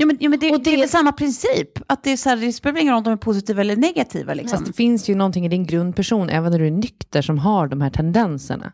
[0.00, 1.68] Ja, men, ja, men det, Och det, är det- väl samma princip.
[1.86, 4.34] Att det, är så här, det spelar ingen roll om de är positiva eller negativa.
[4.34, 4.58] Liksom.
[4.58, 7.66] Fast det finns ju någonting i din grundperson, även när du är nykter, som har
[7.68, 8.72] de här tendenserna.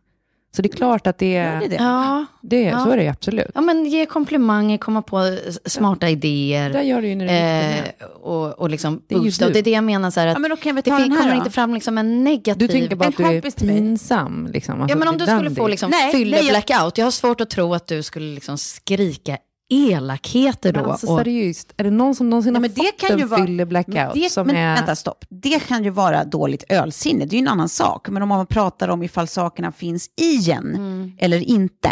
[0.57, 1.59] Så det är klart att det är...
[1.61, 1.75] det är det.
[1.77, 2.85] Ja, Det, Ja.
[2.85, 3.47] Så är det absolut.
[3.55, 6.71] ja men ge komplimanger, komma på smarta idéer.
[6.71, 7.95] Det gör du ju när du är.
[8.01, 9.19] Eh, och, och liksom Det är.
[9.19, 11.35] Och det är det jag menar, så här, att Ja, men vi det kommer då.
[11.37, 12.69] inte fram liksom en negativ...
[12.69, 14.49] Du tänker bara att du är pinsam.
[14.53, 14.81] Liksom.
[14.81, 17.51] Alltså, ja, men om du är skulle få liksom fylla blackout, jag har svårt att
[17.51, 19.37] tro att du skulle liksom skrika
[19.69, 20.81] elakheter då.
[20.81, 23.67] Men alltså och, seriöst, är det någon som någonsin Ja, har men fått en vara-
[23.67, 24.15] blackout?
[24.15, 24.75] Det, som men är...
[24.77, 25.25] vänta, stopp.
[25.29, 28.09] Det kan ju vara dåligt ölsinne, det är ju en annan sak.
[28.09, 31.13] Men om man pratar om ifall sakerna finns i en Mm.
[31.19, 31.91] eller inte.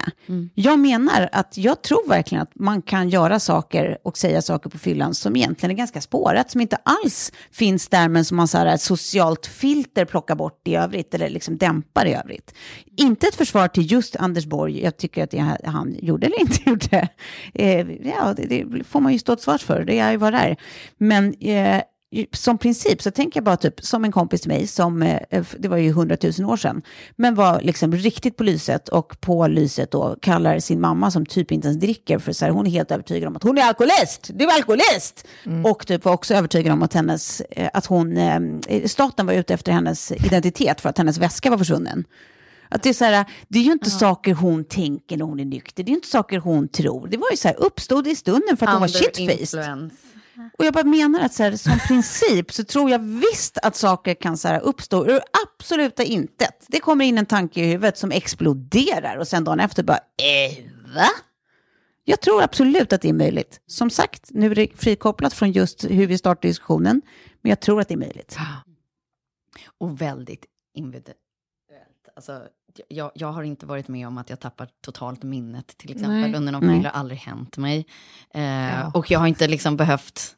[0.54, 4.78] Jag menar att jag tror verkligen att man kan göra saker och säga saker på
[4.78, 8.58] fyllan som egentligen är ganska spårat, som inte alls finns där, men som man så
[8.58, 12.54] här, ett socialt filter plockar bort i övrigt, eller liksom dämpar i övrigt.
[12.96, 16.58] Inte ett försvar till just Anders Borg, jag tycker att det han gjorde eller inte
[16.70, 17.08] gjorde,
[17.64, 20.32] eh, ja, det, det får man ju stå till svars för, det är ju vad
[20.32, 20.56] det är.
[20.98, 21.82] Men eh,
[22.32, 25.68] som princip så tänker jag bara typ som en kompis till mig som, eh, det
[25.68, 26.82] var ju hundratusen år sedan,
[27.16, 31.52] men var liksom riktigt på lyset och på lyset då kallar sin mamma som typ
[31.52, 34.30] inte ens dricker för så här, hon är helt övertygad om att hon är alkoholist,
[34.34, 35.26] du är alkoholist!
[35.46, 35.66] Mm.
[35.66, 38.40] Och typ var också övertygad om att hennes, eh, att hon, eh,
[38.86, 42.04] staten var ute efter hennes identitet för att hennes väska var försvunnen.
[42.68, 43.98] Att det, är så här, det är ju inte ja.
[43.98, 47.08] saker hon tänker när hon är nykter, det är inte saker hon tror.
[47.08, 49.90] Det var ju så här, uppstod i stunden för att hon var shitfaced.
[50.58, 54.14] Och jag bara menar att så här, som princip så tror jag visst att saker
[54.14, 56.64] kan så här, uppstå ur absoluta intet.
[56.68, 60.64] Det kommer in en tanke i huvudet som exploderar och sen dagen efter bara, eh,
[60.94, 61.08] va?
[62.04, 63.60] Jag tror absolut att det är möjligt.
[63.66, 67.02] Som sagt, nu är det frikopplat från just hur vi startar diskussionen,
[67.42, 68.36] men jag tror att det är möjligt.
[69.78, 71.18] Och väldigt individuellt.
[72.16, 72.48] Alltså,
[72.88, 76.34] jag, jag, har inte varit med om att jag tappar totalt minnet, till exempel, Nej.
[76.34, 76.82] under någon period.
[76.82, 77.86] Det har aldrig hänt mig.
[78.34, 78.90] Eh, ja.
[78.94, 80.36] Och jag har inte liksom behövt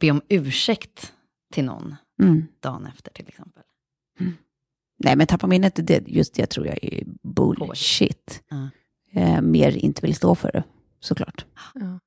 [0.00, 1.12] be om ursäkt
[1.52, 2.46] till någon mm.
[2.60, 3.62] dagen efter, till exempel.
[4.20, 4.32] Mm.
[4.98, 8.42] Nej, men tappa minnet, det, just det tror jag är bullshit.
[8.48, 8.68] Ja.
[9.20, 10.64] Eh, mer inte vill stå för det,
[11.00, 11.44] såklart.
[11.74, 11.98] Ja.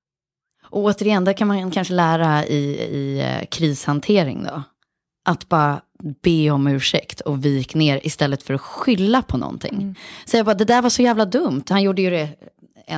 [0.69, 4.63] Och återigen, där kan man kanske lära i, i eh, krishantering då.
[5.27, 5.81] Att bara
[6.21, 9.73] be om ursäkt och vik ner istället för att skylla på någonting.
[9.73, 9.95] Mm.
[10.25, 11.63] Så jag bara, det där var så jävla dumt.
[11.69, 12.29] Han gjorde ju det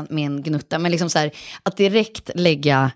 [0.10, 1.32] med en gnutta, men liksom så här,
[1.64, 2.92] att direkt lägga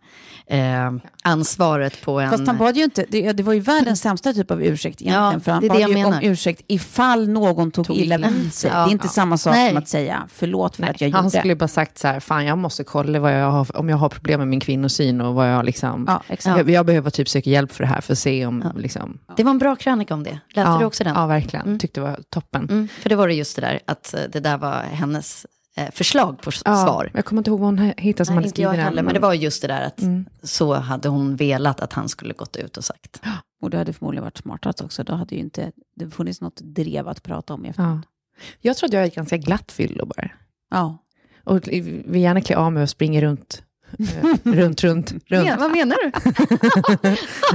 [0.48, 0.92] eh,
[1.24, 2.30] ansvaret på en...
[2.30, 5.34] Fast han bad ju inte, det, det var ju världens sämsta typ av ursäkt egentligen,
[5.34, 8.72] ja, för han bad ju om ursäkt ifall någon tog, tog illa vid sig.
[8.74, 9.12] Ja, det är inte ja.
[9.12, 9.70] samma sak Nej.
[9.70, 11.18] som att säga förlåt för Nej, att jag gjorde.
[11.18, 13.98] Han skulle bara sagt så här, fan jag måste kolla vad jag har, om jag
[13.98, 16.06] har problem med min kvinnosyn och vad jag liksom...
[16.08, 16.58] Ja, exakt.
[16.58, 18.72] Jag, jag, behöver typ söka hjälp för det här för att se om...
[18.78, 19.20] Liksom...
[19.38, 20.40] Det var en bra krönika om det.
[20.54, 21.16] Läste du också den?
[21.16, 21.66] Ja, verkligen.
[21.66, 21.80] Mm.
[21.80, 22.70] Tyckte det var toppen.
[22.70, 25.50] Mm, för det var det just det där, att det där var hennes eh,
[25.92, 27.12] förslag på ja, svar.
[27.14, 29.14] Jag kommer inte ihåg vad hon hittade som Nej, hade skrivit inte jag heller, men
[29.14, 30.26] det var just det där att mm.
[30.44, 33.22] så hade hon velat att han skulle gått ut och sagt.
[33.62, 35.04] Och det hade förmodligen varit smartast också.
[35.04, 38.04] Då hade ju inte det funnits något drev att prata om i efterhand.
[38.06, 38.46] Ja.
[38.62, 40.30] Jag tror att jag är ganska glatt fyllo bara.
[40.70, 40.98] Ja.
[41.44, 43.64] Och vill gärna klä av mig och springa runt
[44.00, 45.30] eh, runt, runt, runt.
[45.30, 46.12] Men, vad menar du?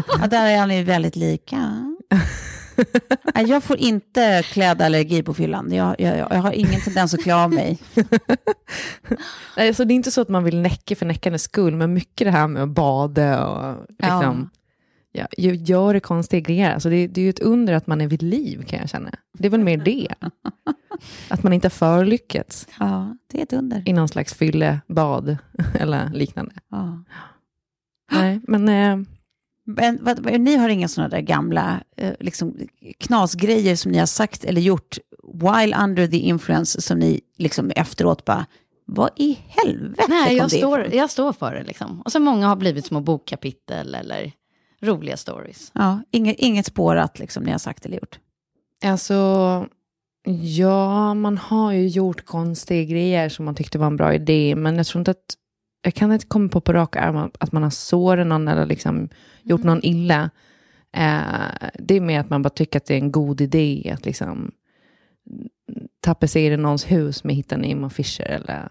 [0.21, 1.95] ja, där är ni väldigt lika.
[3.47, 5.73] jag får inte klädallergi på fyllan.
[5.73, 7.79] Jag, jag, jag har ingen tendens att klä av mig.
[9.57, 12.25] Nej, så det är inte så att man vill näcka för näckandets skull, men mycket
[12.25, 14.59] det här med att bada och liksom, ja.
[15.13, 16.75] Ja, gör det konstiga grejer.
[16.75, 19.11] Alltså det, det är ju ett under att man är vid liv, kan jag känna.
[19.39, 20.15] Det är väl mer det.
[21.29, 22.69] Att man inte har förlyckats.
[22.79, 23.83] Ja, det är ett under.
[23.87, 25.37] I någon slags fyllebad
[25.75, 26.55] eller liknande.
[26.71, 27.05] Ja.
[28.13, 28.69] Nej, men...
[28.69, 29.09] Eh,
[29.71, 32.57] men, vad, ni har inga sådana där gamla eh, liksom,
[32.99, 34.99] knasgrejer som ni har sagt eller gjort
[35.35, 38.47] while under the influence som ni liksom efteråt bara,
[38.85, 42.01] vad i helvete Nej, jag står, jag står för det liksom.
[42.01, 44.33] Och så många har blivit små bokkapitel eller
[44.81, 45.71] roliga stories.
[45.75, 48.19] Ja, inget, inget spårat liksom ni har sagt eller gjort.
[48.85, 49.15] Alltså,
[50.43, 54.77] ja, man har ju gjort konstiga grejer som man tyckte var en bra idé, men
[54.77, 55.35] jag tror inte att
[55.83, 59.09] jag kan inte komma på på rak arm att man har sårat någon eller liksom
[59.43, 60.31] gjort någon illa.
[60.93, 64.05] Eh, det är mer att man bara tycker att det är en god idé att
[64.05, 64.53] liksom
[66.01, 68.69] tapetsera någons hus med Hitta Nemo Fischer eller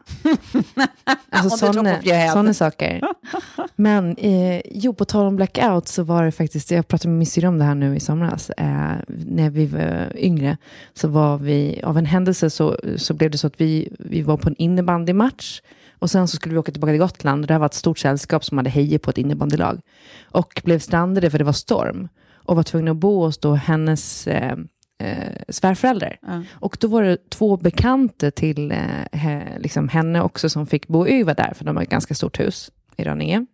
[1.30, 3.02] alltså sådana saker.
[3.76, 7.26] Men eh, jo, på tal om blackout så var det faktiskt, jag pratade med min
[7.26, 10.58] syrra om det här nu i somras, eh, när vi var yngre,
[10.94, 14.38] så var vi, av en händelse så, så blev det så att vi, vi var
[14.38, 15.62] på en innebandymatch
[16.00, 18.46] och sen så skulle vi åka tillbaka till Gotland och det var ett stort sällskap
[18.46, 19.82] som hade hejat på ett innebandylag.
[20.24, 22.08] Och blev strandade för det var storm.
[22.34, 24.58] Och var tvungna att bo hos då hennes eh,
[25.00, 26.18] eh, svärföräldrar.
[26.28, 26.44] Mm.
[26.52, 28.80] Och då var det två bekanta till eh,
[29.12, 32.40] he, liksom henne också som fick bo över där, för de har ett ganska stort
[32.40, 33.46] hus i Rönninge.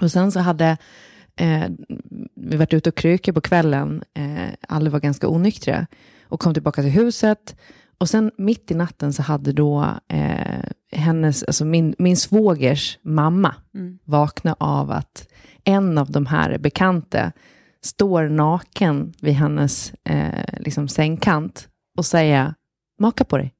[0.00, 0.76] Och sen så hade
[1.36, 1.68] eh,
[2.34, 5.86] vi varit ute och krökat på kvällen, eh, alla var ganska onyktra,
[6.28, 7.56] och kom tillbaka till huset.
[8.00, 13.54] Och sen mitt i natten så hade då eh, hennes, alltså min, min svågers mamma
[13.74, 13.98] mm.
[14.04, 15.28] vaknat av att
[15.64, 17.32] en av de här bekanta
[17.82, 22.54] står naken vid hennes eh, liksom sängkant och säger
[22.98, 23.54] maka på dig.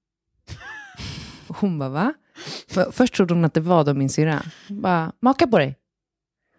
[1.48, 2.14] hon bara va?
[2.68, 4.42] För, först trodde hon att det var då min syrra.
[4.68, 5.76] Bara maka på dig.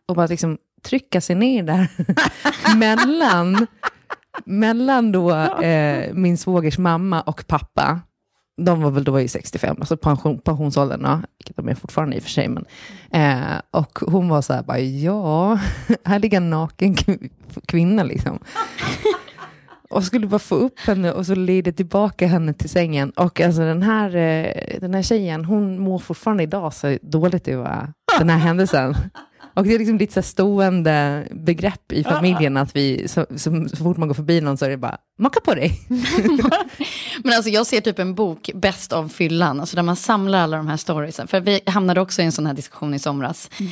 [0.08, 1.88] Och bara liksom trycka sig ner där
[2.78, 3.68] mellan,
[4.46, 8.02] mellan då eh, min svågers mamma och pappa
[8.58, 12.20] de var väl då i 65, alltså pension, pensionsåldern, ja, vilket de är fortfarande i
[12.20, 12.48] och för sig.
[12.48, 12.66] Men,
[13.12, 15.60] eh, och hon var så här, bara, ja,
[16.06, 16.96] här ligger en naken
[17.68, 18.40] kvinna liksom.
[19.90, 23.10] och skulle bara få upp henne och så leder tillbaka henne till sängen.
[23.10, 27.94] Och alltså den här, eh, den här tjejen, hon mår fortfarande idag så dåligt över
[28.20, 28.96] den här händelsen.
[29.54, 33.76] Och det är liksom lite så stående begrepp i familjen att vi, så, så, så,
[33.76, 35.80] fort man går förbi någon så är det bara, maka på dig.
[37.24, 40.58] Men alltså jag ser typ en bok, Bäst av fyllan, alltså där man samlar alla
[40.58, 41.28] de här storiesen.
[41.28, 43.50] För vi hamnade också i en sån här diskussion i somras.
[43.60, 43.72] Mm.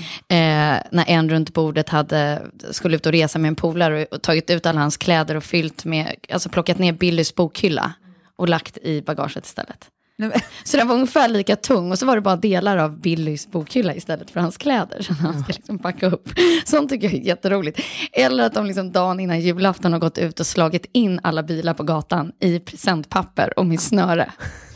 [0.78, 4.50] Eh, när en runt bordet hade, skulle ut och resa med en polare och tagit
[4.50, 7.94] ut alla hans kläder och fyllt med, alltså plockat ner Billys bokhylla
[8.36, 9.90] och lagt i bagaget istället.
[10.64, 13.96] Så den var ungefär lika tung och så var det bara delar av Billys bokhylla
[13.96, 15.02] istället för hans kläder.
[15.02, 16.30] Så han ska liksom packa upp.
[16.66, 17.80] Sånt tycker jag är jätteroligt.
[18.12, 21.74] Eller att de liksom dagen innan julafton har gått ut och slagit in alla bilar
[21.74, 24.32] på gatan i presentpapper och med snöre.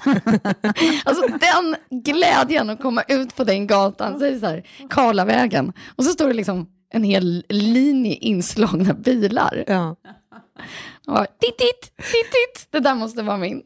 [1.06, 5.74] alltså den glädjen att komma ut på den gatan, så är det så här, Karlavägen.
[5.96, 9.64] Och så står det liksom en hel linje inslagna bilar.
[9.68, 9.96] Ja.
[11.08, 12.68] Och titt, titt, titt, titt.
[12.70, 13.62] Det där måste vara min.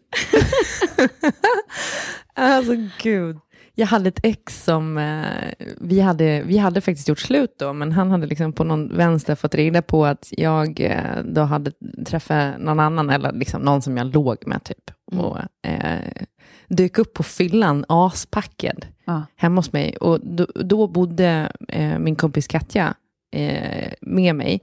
[2.34, 3.38] alltså gud.
[3.80, 7.92] Jag hade ett ex som, eh, vi, hade, vi hade faktiskt gjort slut då, men
[7.92, 11.72] han hade liksom på någon vänster fått reda på att jag eh, då hade
[12.06, 14.92] träffat någon annan, eller liksom någon som jag låg med typ.
[15.12, 15.26] Mm.
[15.26, 16.24] Och eh,
[16.68, 19.22] dök upp på fyllan aspackad ah.
[19.36, 19.98] hemma hos mig.
[19.98, 22.94] Och då, då bodde eh, min kompis Katja
[23.32, 24.62] eh, med mig.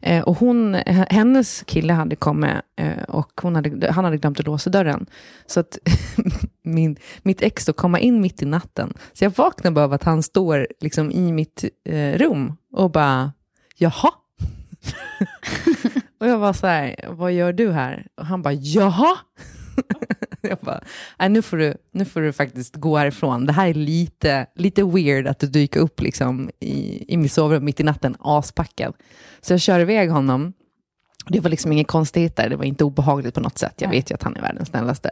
[0.00, 0.74] Eh, och hon,
[1.10, 5.06] hennes kille hade kommit eh, och hon hade, han hade glömt att låsa dörren.
[5.46, 5.78] Så att
[6.62, 8.94] min, mitt ex då komma in mitt i natten.
[9.12, 13.32] Så jag vaknar bara av att han står liksom i mitt eh, rum och bara,
[13.76, 14.10] jaha?
[16.20, 18.06] och jag var så här, vad gör du här?
[18.16, 19.16] Och han bara, jaha?
[20.40, 20.80] jag bara,
[21.28, 23.46] nu, får du, nu får du faktiskt gå härifrån.
[23.46, 27.64] Det här är lite, lite weird att du dyker upp liksom i, i mitt sovrum
[27.64, 28.94] mitt i natten, aspackad.
[29.40, 30.52] Så jag kör iväg honom.
[31.28, 33.74] Det var liksom inget konstigt där, det var inte obehagligt på något sätt.
[33.76, 35.10] Jag vet ju att han är världens snällaste.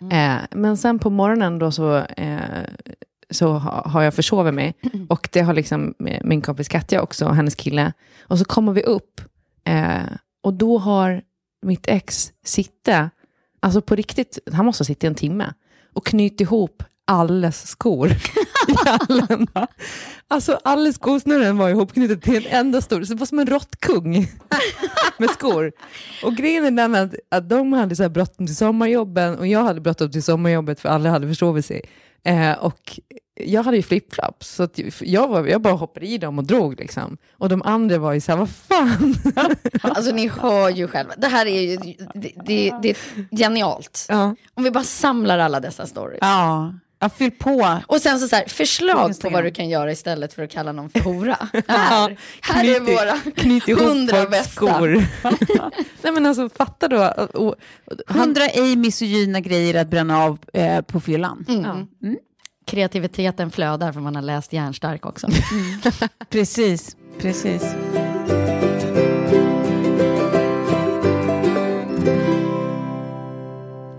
[0.00, 0.36] Mm.
[0.36, 2.38] Eh, men sen på morgonen då så, eh,
[3.30, 4.74] så har jag försovit mig.
[4.82, 5.06] Mm.
[5.10, 7.92] Och det har liksom min kompis Katja också, och hennes kille.
[8.22, 9.20] Och så kommer vi upp.
[9.64, 10.02] Eh,
[10.42, 11.22] och då har
[11.62, 13.10] mitt ex sitta
[13.60, 15.54] Alltså på riktigt, han måste ha suttit en timme
[15.92, 18.10] och knutit ihop alles skor
[18.68, 19.68] i hallarna.
[20.28, 24.28] Alltså alla skosnören var ihopknutet till en enda stor, så det var som en råttkung
[25.18, 25.72] med skor.
[26.24, 29.62] Och grejen är den att, att de hade så här bråttom till sommarjobben och jag
[29.62, 31.82] hade bråttom till sommarjobbet för alla hade försovit sig.
[32.24, 33.00] Eh, och
[33.46, 34.68] jag hade ju flipflops, så
[35.00, 36.80] jag, var, jag bara hoppade i dem och drog.
[36.80, 37.18] Liksom.
[37.38, 39.14] Och de andra var ju såhär, vad fan?
[39.82, 41.76] alltså ni hör ju själva, det här är ju
[42.14, 42.96] det, det, det är
[43.36, 44.06] genialt.
[44.08, 44.34] Ja.
[44.54, 46.18] Om vi bara samlar alla dessa stories.
[46.20, 46.72] Ja.
[47.00, 47.78] Ja, fyll på.
[47.86, 50.72] Och sen så, så här, förslag på vad du kan göra istället för att kalla
[50.72, 51.36] någon för hora.
[51.68, 54.50] här, här är våra hundra bästa.
[54.50, 54.88] Skor.
[56.02, 57.14] Nej men alltså fatta då.
[58.06, 61.44] Hundra ej misogyna grejer att bränna av eh, på fyllan.
[61.48, 61.64] Mm.
[62.02, 62.18] Mm
[62.68, 65.26] kreativiteten flödar för man har läst Järnstark också.
[65.26, 65.80] Mm.
[66.30, 67.62] precis, precis.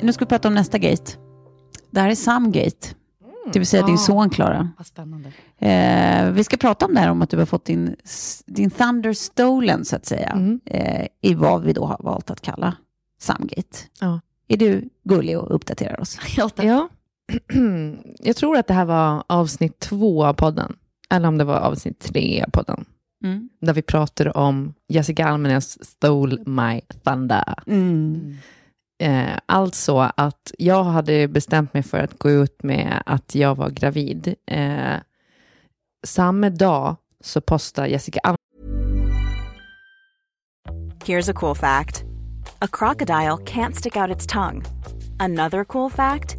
[0.02, 1.12] Nu ska vi prata om nästa gate.
[1.92, 2.88] Det här är Samgate.
[3.22, 3.34] Mm.
[3.54, 4.72] Det vill säga ah, din son Klara.
[5.58, 7.96] Eh, vi ska prata om det här om att du har fått din,
[8.46, 10.30] din Thunder stolen så att säga.
[10.30, 10.60] Mm.
[10.66, 12.76] Eh, I vad vi då har valt att kalla
[13.22, 13.78] Samgate.
[14.00, 14.20] Ja.
[14.48, 16.20] Är du gullig och uppdaterar oss?
[16.56, 16.90] ja.
[18.20, 20.76] jag tror att det här var avsnitt två av podden.
[21.10, 22.86] Eller om det var avsnitt tre av podden.
[23.24, 23.50] Mm.
[23.62, 27.56] Där vi pratade om Jessica Almenäs Stole My Thunder.
[27.68, 28.38] Mm.
[29.04, 33.70] Eh, alltså att jag hade bestämt mig för att gå ut med att jag var
[33.70, 34.36] gravid.
[34.46, 34.96] Eh,
[36.08, 38.40] samma dag så postade Jessica Almenäs
[41.06, 42.04] Here's a cool fact.
[42.62, 44.64] A crocodile can't stick out its tongue.
[45.20, 46.39] Another cool fact.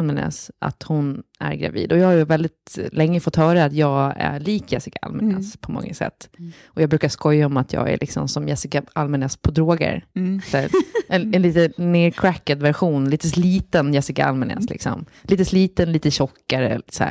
[0.00, 1.92] Almenäs att hon är gravid.
[1.92, 5.50] Och jag har ju väldigt länge fått höra att jag är lik Jessica Almenäs Mm.
[5.60, 6.28] på många sätt.
[6.66, 10.04] Och jag brukar skoja om att jag är liksom som Jessica Almenäs på droger.
[10.16, 10.40] Mm.
[10.52, 10.68] Här,
[11.08, 14.56] en, en lite nercrackad version, lite sliten Jessica Almenäs.
[14.56, 14.66] Mm.
[14.70, 15.04] Liksom.
[15.22, 16.80] Lite sliten, lite tjockare.
[16.88, 17.04] Så.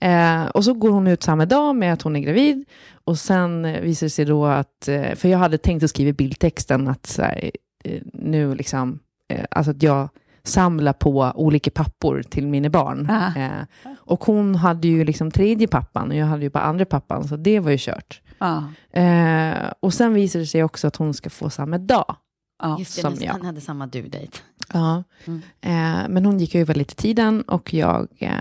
[0.00, 2.64] Eh, och så går hon ut samma dag med att hon är gravid.
[3.04, 6.88] Och sen visar det sig då att, eh, för jag hade tänkt att skriva bildtexten
[6.88, 7.50] att så här,
[7.84, 8.98] eh, nu liksom,
[9.28, 10.08] eh, alltså att jag
[10.44, 13.10] samlar på olika pappor till mina barn.
[13.10, 13.38] Ah.
[13.38, 13.62] Eh,
[13.96, 17.36] och hon hade ju liksom tredje pappan och jag hade ju bara andra pappan, så
[17.36, 18.20] det var ju kört.
[18.38, 18.64] Ja.
[19.00, 22.16] Eh, och sen visar det sig också att hon ska få samma dag.
[22.62, 22.76] Ja.
[22.78, 23.32] Just det, som jag.
[23.32, 24.38] han hade samma due date.
[24.72, 25.04] Ja.
[25.24, 25.42] Mm.
[25.60, 28.32] Eh, men hon gick över lite tiden och jag eh,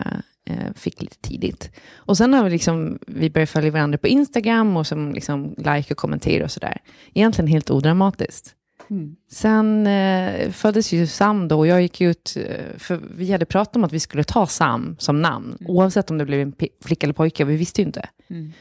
[0.45, 1.71] eh, fick lite tidigt.
[1.95, 5.93] Och sen har vi, liksom, vi börjat följa varandra på Instagram och som liksom like
[5.93, 6.77] och kommentera och sådär.
[7.13, 8.55] Egentligen helt odramatiskt.
[8.91, 9.15] Mm.
[9.29, 13.75] Sen eh, föddes ju Sam då och jag gick ut, eh, för vi hade pratat
[13.75, 17.13] om att vi skulle ta Sam som namn, oavsett om det blev en flicka eller
[17.13, 18.09] pojke, vi visste ju inte.
[18.27, 18.51] Mm.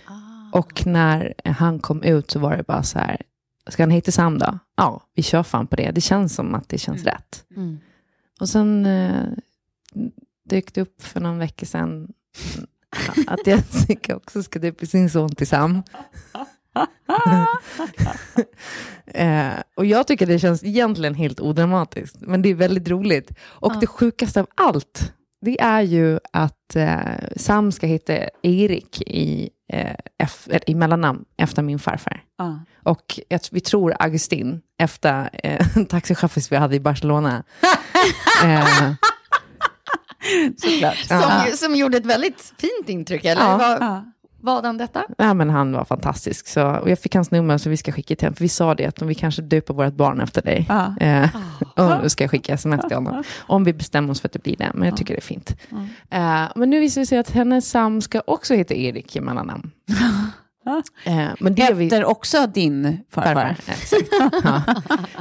[0.53, 3.22] Och när han kom ut så var det bara så här,
[3.68, 4.59] ska han heta Sam då?
[4.76, 7.45] Ja, vi kör fan på det, det känns som att det känns rätt.
[7.57, 7.78] Mm.
[8.41, 9.28] Och sen eh,
[10.45, 12.12] dök det upp för någon vecka sedan
[13.26, 15.83] att Jessica också ska döpa sin son till Sam.
[19.07, 23.31] eh, och jag tycker det känns egentligen helt odramatiskt, men det är väldigt roligt.
[23.43, 26.99] Och det sjukaste av allt, det är ju att eh,
[27.37, 28.12] Sam ska heta
[28.43, 32.23] Erik i, eh, F, i mellannamn efter min farfar.
[32.39, 32.61] Ja.
[32.83, 37.43] Och jag, vi tror Augustin, efter eh, en taxichaufför vi hade i Barcelona.
[38.45, 38.93] eh,
[40.57, 40.97] Såklart.
[40.97, 43.43] Som, ju- som gjorde ett väldigt fint intryck, eller?
[43.43, 43.57] Ja.
[43.57, 45.05] Var, Var han detta?
[45.18, 46.49] ja, men han var fantastisk.
[46.49, 48.36] Så, och jag fick hans nummer så vi ska skicka till honom.
[48.36, 50.66] För vi sa det att om vi kanske döper vårt barn efter dig.
[50.68, 50.97] Ja.
[51.01, 51.28] Eh,
[51.76, 53.22] och då ska jag skicka sms till honom.
[53.38, 54.70] Om vi bestämmer oss för att det blir det.
[54.74, 55.57] Men jag tycker det är fint.
[56.11, 59.70] Eh, men nu visar det sig att hennes Sam ska också heta Erik i mellannamn.
[61.05, 63.35] Eh, men det vi- Efter också din farfar.
[63.55, 64.41] Farfar.
[64.45, 64.63] Ja.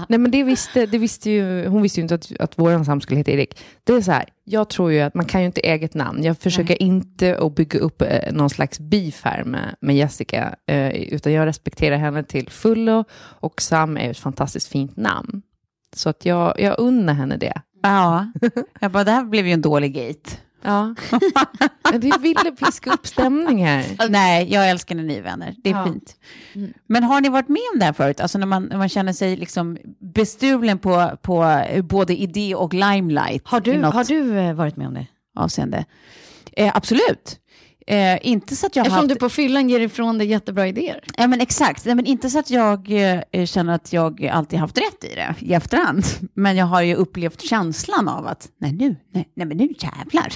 [0.10, 3.02] Nej men det visste, det visste ju, hon visste ju inte att, att vår Sam
[3.02, 3.60] skulle heta Erik.
[3.84, 6.24] Det är så här, jag tror ju att man kan ju inte äga ett namn.
[6.24, 10.90] Jag försöker inte att bygga upp eh, någon slags beef här med, med Jessica, eh,
[10.90, 15.42] utan jag respekterar henne till fullo och Sam är ett fantastiskt fint namn.
[15.96, 17.62] Så att jag, jag unnar henne det.
[17.82, 18.32] Ja.
[18.80, 20.30] Jag bara, det här blev ju en dålig gate.
[20.62, 20.96] Ja.
[21.92, 23.86] Men Vi ville piska upp stämning här.
[24.10, 25.56] Nej, jag älskar när ni är vänner.
[25.64, 25.84] Det är Ja.
[25.86, 26.16] fint.
[26.88, 28.20] Men har ni varit med om det här förut?
[28.20, 32.74] Alltså när man, när man känner sig liksom bestulen på, på eh, både idé och
[32.74, 33.42] limelight.
[33.48, 35.08] Har du, har du eh, varit med om det?
[35.36, 35.86] avseende.
[36.54, 37.40] Eh, absolut.
[37.90, 39.10] Eh, inte så att jag Eftersom haft...
[39.10, 41.04] du på fyllan ger ifrån dig jättebra idéer.
[41.18, 41.86] Ja, men exakt.
[41.86, 42.92] Nej, men inte så att jag
[43.32, 46.04] eh, känner att jag alltid haft rätt i det i efterhand.
[46.34, 50.34] Men jag har ju upplevt känslan av att, nej nu, nej, nej men nu jävlar.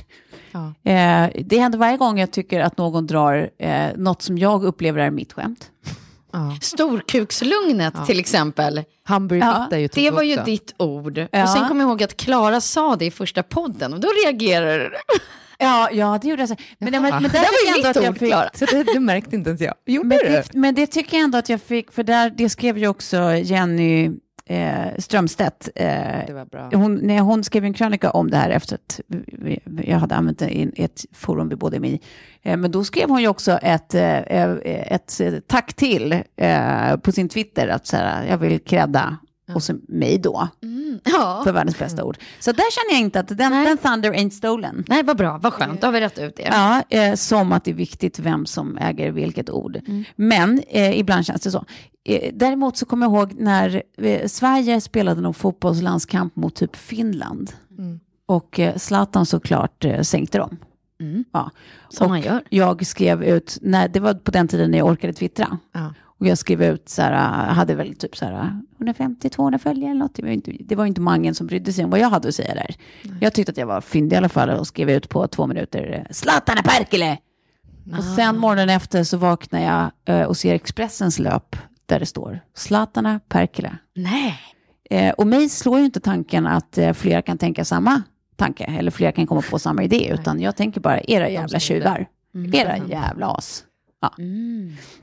[0.52, 0.92] Ja.
[0.92, 5.00] Eh, det händer varje gång jag tycker att någon drar eh, något som jag upplever
[5.00, 5.72] är mitt skämt.
[6.34, 6.58] Ja.
[6.62, 8.84] Storkukslugnet till exempel.
[9.04, 10.46] Hamburgerfitta Ja, ju Det var ju också.
[10.46, 11.18] ditt ord.
[11.32, 11.44] Ja.
[11.44, 14.78] Och sen kom jag ihåg att Klara sa det i första podden och då reagerade
[14.84, 14.92] du.
[15.64, 16.50] Ja, ja det gjorde jag.
[16.50, 17.20] Men, men, men, Jaha.
[17.22, 18.50] där Det var ju mitt att jag ord, fick- Klara.
[18.54, 19.74] Så det, det märkte inte ens jag.
[19.86, 20.30] Gjorde Men du?
[20.30, 23.34] det, men det tycker jag ändå att jag fick, för där, det skrev ju också
[23.36, 24.12] Jenny
[24.46, 25.70] eh, Strömstedt.
[25.76, 25.86] Eh,
[26.28, 26.70] Det var bra.
[26.74, 30.40] hon, när hon skrev en krönika om det här efter att vi, jag hade använt
[30.40, 32.00] det i ett forum vi med i.
[32.44, 34.58] Eh, men då skrev hon ju också ett, eh, eh,
[34.94, 39.18] ett, eh, tack till eh, på sin Twitter, att så här, jag vill credda
[39.56, 40.48] och så mig då,
[41.04, 41.42] Ja.
[41.44, 42.18] för världens bästa ord.
[42.40, 44.84] Så där känner jag inte att den, den thunder ain't stolen.
[44.88, 45.82] Nej, vad bra, vad skönt.
[45.82, 46.44] Då har vi rätt ut det.
[46.44, 49.80] Ja, eh, som att det är viktigt vem som äger vilket ord.
[50.16, 51.66] Men eh, ibland känns det så.
[52.06, 57.52] Eh, däremot så kommer jag ihåg när eh, Sverige spelade någon fotbollslandskamp mot typ Finland.
[58.26, 60.58] Och eh, Zlatan såklart eh, sänkte dem.
[61.34, 61.52] Ja.
[61.90, 62.44] Som och man gör.
[62.50, 65.58] Jag skrev ut, när, det var på den tiden när jag orkade twittra.
[65.72, 65.94] Ja.
[66.24, 70.16] Och jag skrev ut så här, hade väl typ så här 150-200 följare eller något.
[70.16, 72.36] Det var, inte, det var inte många som brydde sig om vad jag hade att
[72.36, 72.76] säga där.
[73.22, 76.08] Jag tyckte att jag var fyndig i alla fall och skrev ut på två minuter,
[76.12, 77.18] Zlatan Perkele!
[77.98, 81.56] Och sen morgonen efter så vaknar jag eh, och ser Expressens löp
[81.86, 83.78] där det står Zlatana Perkele.
[83.96, 84.40] Nej.
[84.90, 88.02] Eh, och mig slår ju inte tanken att eh, fler kan tänka samma
[88.36, 92.06] tanke eller fler kan komma på samma idé utan jag tänker bara era jävla tjuvar,
[92.54, 93.64] era jävla as.
[94.04, 94.14] Ja.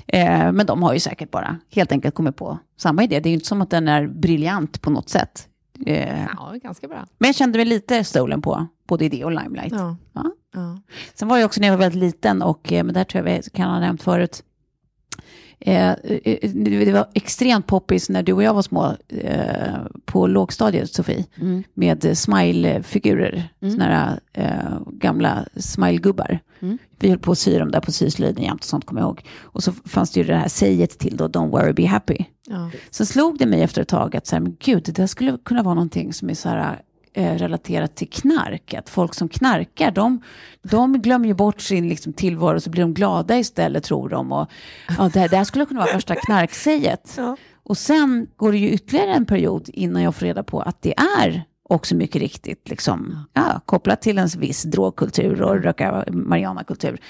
[0.07, 3.21] Eh, men de har ju säkert bara helt enkelt kommit på samma idé.
[3.21, 5.49] Det är ju inte som att den är briljant på något sätt.
[5.87, 7.07] Eh, Ja, ganska bra.
[7.19, 9.73] men jag kände mig lite stolen på både idé och limelight.
[9.73, 9.97] Ja.
[10.13, 10.25] Ja.
[10.55, 10.81] Ja.
[11.15, 13.35] Sen var jag också när jag var väldigt liten och, eh, men där tror jag
[13.43, 14.43] vi kan ha nämnt förut,
[15.61, 20.95] Eh, eh, det var extremt poppis när du och jag var små eh, på lågstadiet,
[20.95, 21.63] Sofie, Mm.
[21.75, 26.39] med smile-figurer, såna här eh, gamla smile-gubbar.
[26.61, 26.79] Mm.
[26.99, 29.23] Vi höll på att sy dem där på syslöjden jämt och sånt, kommer jag ihåg.
[29.43, 32.25] Och så fanns det ju det här säget till då, don't worry, be happy.
[32.49, 32.71] Ja.
[32.91, 35.39] Sen slog det mig efter ett tag att så här, men gud, det där skulle
[35.45, 36.81] kunna vara någonting som är så här,
[37.15, 38.75] eh, relaterat till knark.
[38.75, 40.23] Att folk som knarkar, de,
[40.63, 44.33] de glömmer ju bort sin liksom, tillvaro så blir de glada istället tror de.
[44.33, 44.51] Och,
[44.99, 47.19] ja, det, här, det här skulle kunna vara värsta knarksäget.
[47.63, 50.95] Och sen går det ju ytterligare en period innan jag får reda på att det
[50.99, 57.01] är också mycket riktigt liksom, ja, kopplat till en viss drogkultur och röka marijuana-kultur.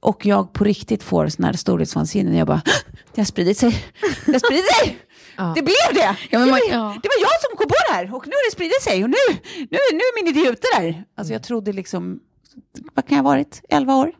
[0.00, 2.62] Och jag på riktigt får sån här storhetsvansinne när jag bara,
[3.14, 3.84] det har spridit sig,
[4.26, 4.98] det har spridit sig.
[5.36, 6.16] Det blev det!
[6.30, 6.98] Ja, man- det, var, ja.
[7.02, 9.10] det var jag som kom på det här och nu har det spridit sig och
[9.10, 9.16] nu,
[9.58, 11.04] nu, nu är min idé ute där.
[11.16, 12.20] Alltså jag trodde liksom,
[12.94, 14.12] vad kan jag ha varit, 11 år?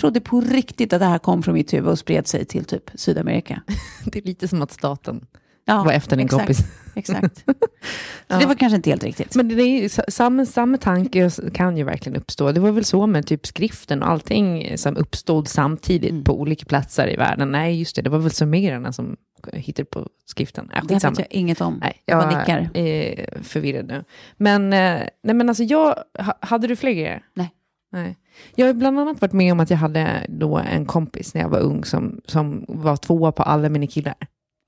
[0.00, 2.90] Trodde på riktigt att det här kom från mitt huvud och spred sig till typ
[2.94, 3.62] Sydamerika.
[4.04, 5.26] Det är lite som att staten
[5.70, 6.64] Ja, var efter din exakt, kompis.
[6.94, 7.44] Exakt.
[8.28, 9.34] Så det var kanske inte helt riktigt.
[9.34, 12.52] Men det är samma, samma tanke kan ju verkligen uppstå.
[12.52, 17.12] Det var väl så med typ skriften och allting som uppstod samtidigt på olika platser
[17.12, 17.52] i världen.
[17.52, 19.16] Nej, just det, det var väl sumererna som
[19.52, 20.70] hittade på skriften.
[20.74, 21.78] Äh, det vet jag inget om.
[21.80, 22.78] Nej, jag bara jag nickar.
[22.78, 24.04] är förvirrad nu.
[24.36, 27.22] Men, eh, nej, men alltså jag, ha, hade du fler grejer?
[27.34, 27.50] Nej.
[27.92, 28.16] nej.
[28.54, 31.48] Jag har bland annat varit med om att jag hade då en kompis när jag
[31.48, 34.14] var ung som, som var tvåa på alla mina killar.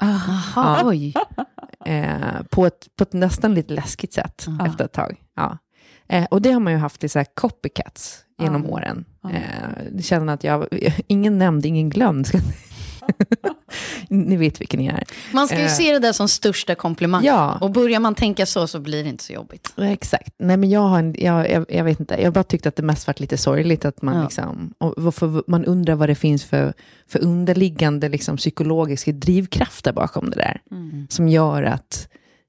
[0.03, 0.89] Aha, Ja.
[0.89, 1.15] oj.
[1.85, 4.67] Eh, på, ett, på ett nästan lite läskigt sätt Ja.
[4.67, 5.17] efter ett tag.
[5.37, 5.59] Ja.
[6.09, 9.05] Eh, och det har man ju haft i så här copycats genom åren.
[9.25, 10.67] Eh, känner att jag,
[11.07, 12.29] ingen nämnd, ingen glömd.
[14.09, 15.05] Ni vet vilken ni är.
[15.33, 15.69] Man ska ju Eh.
[15.71, 17.25] se det där som största komplimang.
[17.25, 17.59] Ja.
[17.61, 19.73] Och börjar man tänka så så blir det inte så jobbigt.
[19.77, 20.35] Exakt.
[20.39, 22.83] Nej, men jag, har en, jag, jag, jag vet inte, jag bara tyckt att det
[22.83, 24.23] mest varit lite sorgligt att man, Ja.
[24.23, 26.73] liksom, och varför, man undrar vad det finns för,
[27.09, 30.61] för underliggande liksom, psykologiska drivkrafter bakom det där.
[31.09, 32.09] Som gör att,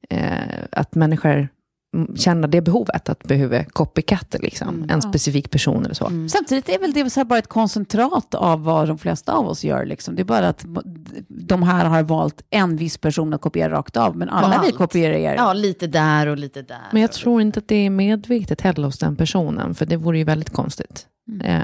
[0.09, 0.31] eh,
[0.71, 1.47] att människor
[1.93, 6.11] mm, känner det behovet, att behöva copycatta liksom, en specifik person eller så.
[6.29, 9.63] Samtidigt är väl det så här bara ett koncentrat av vad de flesta av oss
[9.63, 9.85] gör.
[9.85, 10.15] Liksom.
[10.15, 10.65] Det är bara att
[11.27, 15.13] de här har valt en viss person att kopiera rakt av, men alla vi kopierar
[15.13, 15.35] er.
[15.35, 16.87] Ja, lite där och lite där.
[16.91, 20.17] Men jag tror inte att det är medvetet heller hos den personen, för det vore
[20.17, 21.07] ju väldigt konstigt.
[21.43, 21.61] Eh,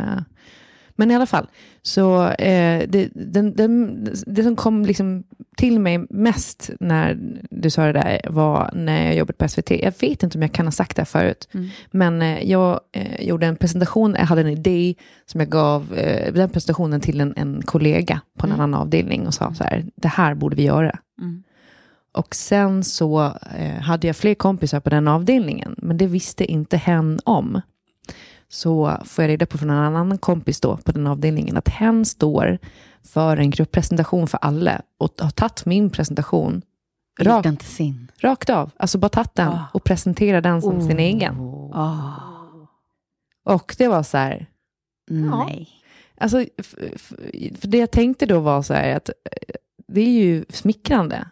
[0.99, 1.47] men i alla fall,
[1.81, 5.23] så eh, det, den, den, det som kom liksom
[5.57, 7.17] till mig mest när
[7.49, 9.71] du sa det där var när jag jobbade på SVT.
[9.71, 11.49] Jag vet inte om jag kan ha sagt det här förut,
[11.91, 14.95] men eh, jag eh, gjorde en presentation, jag hade en idé
[15.25, 19.33] som jag gav eh, den presentationen till en, en kollega på en annan avdelning och
[19.33, 20.99] sa så här, det här borde vi göra.
[22.11, 23.25] Och sen så
[23.57, 27.61] eh, hade jag fler kompisar på den avdelningen, men det visste inte hen om.
[28.51, 32.05] Så får jag reda på från en annan kompis då på den avdelningen att hen
[32.05, 32.57] står
[33.03, 36.61] för en grupppresentation för alla och har tagit min presentation
[37.19, 37.45] Rakt.
[38.17, 38.71] rakt, av.
[38.77, 41.35] Alltså bara tagit den och presenterat den som sin egen.
[41.73, 42.13] Ah.
[43.45, 44.45] Och det var så här,
[45.09, 45.69] Nej.
[46.17, 47.13] Alltså, f- f-
[47.59, 49.55] för det jag tänkte då var så här att eh,
[49.87, 51.27] det är ju smickrande.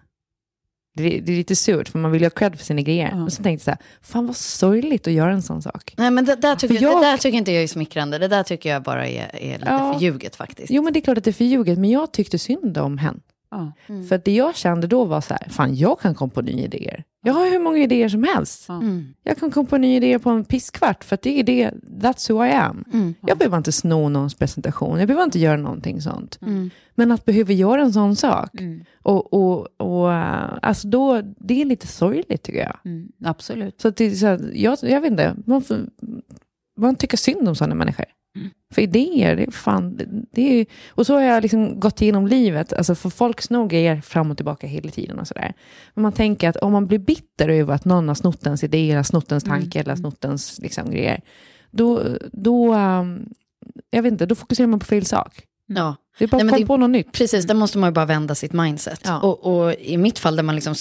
[0.97, 3.15] Det, det är lite surt, för man vill ju ha cred för sina grejer.
[3.15, 5.93] Men så tänkte jag så här, fan vad sorgligt att göra en sån sak.
[5.97, 8.17] Nej, men det, där tycker, För jag- det där tycker inte jag är smickrande.
[8.17, 9.93] Det där tycker jag bara är, är lite Ja.
[9.93, 10.71] förljuget faktiskt.
[10.71, 13.19] Jo, men det är klart att det är förljuget, men jag tyckte synd om henne.
[13.51, 13.71] Ja.
[14.09, 17.03] För det jag kände då var så här, fan jag kan komma på nya idéer.
[17.23, 18.69] Jag har hur många idéer som helst.
[18.69, 19.13] Mm.
[19.23, 21.71] Jag kan komma på nya idéer på en pisskvart, för att det är det,
[22.01, 22.85] that's who I am.
[22.93, 23.15] Mm.
[23.21, 26.39] Jag behöver inte sno någons presentation, jag behöver inte göra någonting sånt.
[26.41, 26.69] Mm.
[26.95, 28.51] Men att behöva göra en sån sak,
[29.01, 32.77] och, och, och äh, alltså då, det är lite sorgligt tycker jag.
[32.85, 33.81] Mm, absolut.
[33.81, 35.77] Så, att det, så här, jag, jag vet inte, man, får,
[36.77, 38.05] man tycker synd om sådana människor.
[38.73, 39.99] För idéer, det är fan,
[40.31, 44.01] det, är, och så har jag liksom gått igenom livet, alltså för folk snor grejer
[44.01, 45.53] fram och tillbaka hela tiden och sådär.
[45.93, 48.95] Men man tänker att om man blir bitter över att någon har snott ens idéer,
[48.95, 51.21] har snott ens tanke eller har snott ens liksom, grejer,
[51.71, 53.29] då, då, um,
[53.89, 55.43] jag vet inte, då fokuserar man på fel sak.
[55.67, 55.95] Ja.
[56.17, 57.11] Det är bara Nej, men kom det- på något nytt.
[57.11, 59.01] Precis, där måste man ju bara vända sitt mindset.
[59.05, 59.19] Ja.
[59.19, 60.75] Och, och i mitt fall där man liksom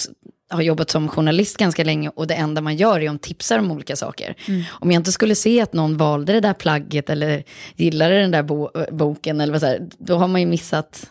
[0.49, 3.71] har jobbat som journalist ganska länge och det enda man gör är att tipsar om
[3.71, 4.35] olika saker.
[4.69, 7.43] Om jag inte skulle se att någon valde det där plagget eller
[7.75, 11.09] gillade den där bo boken, eller vad så här, då har man ju missat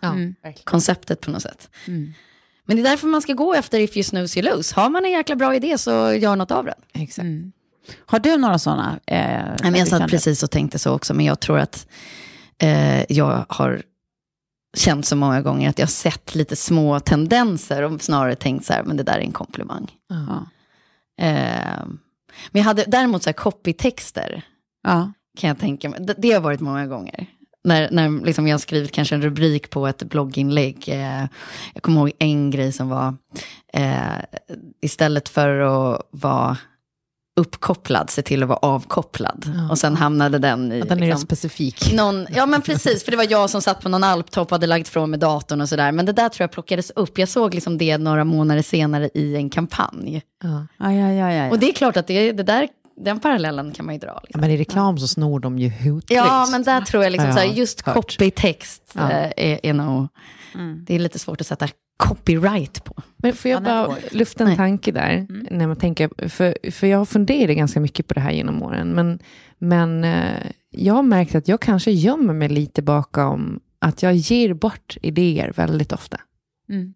[0.65, 1.69] konceptet på något sätt.
[2.65, 4.75] Men det är därför man ska gå efter if you snooze you lose.
[4.75, 7.03] Har man en jäkla bra idé så gör något av den.
[7.03, 7.27] Exakt.
[8.07, 9.01] Har du några sådana?
[9.07, 11.87] Eh, Nej, men jag satt precis och tänkte så också, men jag tror att
[12.59, 13.83] eh, jag har
[14.77, 18.73] känt så många gånger att jag har sett lite små tendenser och snarare tänkt så
[18.73, 19.91] här, men det där är en komplimang.
[20.09, 20.47] Ja.
[21.25, 21.87] Eh,
[22.51, 24.43] men jag hade däremot så här copytexter,
[24.83, 25.13] Ja.
[25.39, 26.01] kan jag tänka mig.
[26.01, 27.27] Det, det har varit många gånger.
[27.65, 30.89] När, när liksom jag har skrivit kanske en rubrik på ett blogginlägg.
[30.89, 31.25] Eh,
[31.75, 33.15] jag kommer ihåg en grej som var,
[33.73, 34.17] eh,
[34.83, 36.57] istället för att vara
[37.37, 39.51] uppkopplad, se till att vara avkopplad.
[39.71, 40.83] Och sen hamnade den i...
[40.83, 41.93] Att den är liksom, specifik.
[41.95, 44.67] någon, ja men precis, för det var jag som satt på någon alptopp och hade
[44.67, 45.93] lagt från med datorn och sådär.
[45.93, 47.19] Men det där tror jag plockades upp.
[47.19, 50.23] Jag såg liksom det några månader senare i en kampanj.
[50.43, 50.67] Ja.
[50.79, 51.51] Ja, ja, ja, ja.
[51.51, 52.69] Och det är klart att det, det där,
[53.01, 54.09] den parallellen kan man ju dra.
[54.09, 54.41] Ja, Liksom.
[54.41, 56.05] men i reklam så snor de ju hotfullt.
[56.11, 59.11] Ja, men där tror jag liksom Ja, så här, ja, just copytext Ja.
[59.11, 60.09] eh, är, är nog,
[60.87, 62.95] det är lite svårt att sätta copyright på.
[63.17, 64.57] Men får jag bara lufta en Nej.
[64.57, 65.27] tanke där?
[65.51, 68.89] När man tänker, för, för jag har funderat ganska mycket på det här genom åren.
[68.95, 69.19] Men,
[69.59, 74.55] men eh, jag har märkt att jag kanske gömmer mig lite bakom att jag ger
[74.55, 76.21] bort idéer väldigt ofta.
[76.69, 76.95] Mm.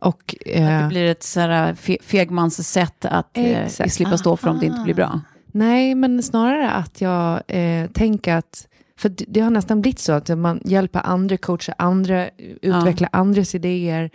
[0.00, 3.92] Och, Att eh, det blir ett så här fe- fegmans sätt att eh, Exakt.
[3.92, 5.20] slippa stå för om det inte blir bra.
[5.46, 10.38] Nej, men snarare att jag eh, tänker att, för det, har nästan blivit så att
[10.38, 12.28] man hjälper andra, coachar andra,
[12.62, 14.10] utvecklar andras idéer,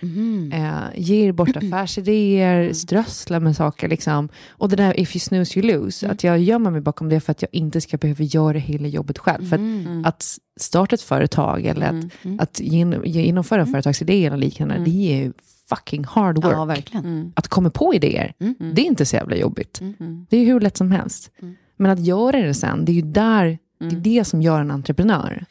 [0.53, 4.29] eh, ger bort affärsidéer, strösslar med saker liksom.
[4.49, 7.31] Och det där if you snooze you lose, att jag gömmer mig bakom det för
[7.31, 9.49] att jag inte ska behöva göra hela jobbet själv.
[9.49, 12.05] För att, att starta ett företag eller att,
[12.41, 15.33] att gen, genomföra en företagsidé eller liknande, det är ju
[15.69, 16.53] fucking hard work.
[16.53, 17.33] Ja, verkligen.
[17.35, 18.33] Att komma på idéer,
[18.73, 19.81] det är inte så jävla jobbigt.
[20.29, 21.31] Det är hur lätt som helst.
[21.77, 24.71] Men att göra det sen, det är ju där, det är det som gör en
[24.71, 25.45] entreprenör.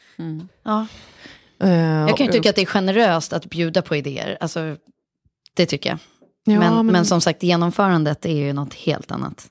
[0.63, 0.87] Ja.
[1.61, 4.37] Eh, Jag kan ju tycka att det är generöst att bjuda på idéer.
[4.41, 4.75] Alltså,
[5.53, 5.99] det tycker jag.
[6.53, 7.05] Ja, men, men- men...
[7.05, 9.47] som sagt, genomförandet är ju något helt annat.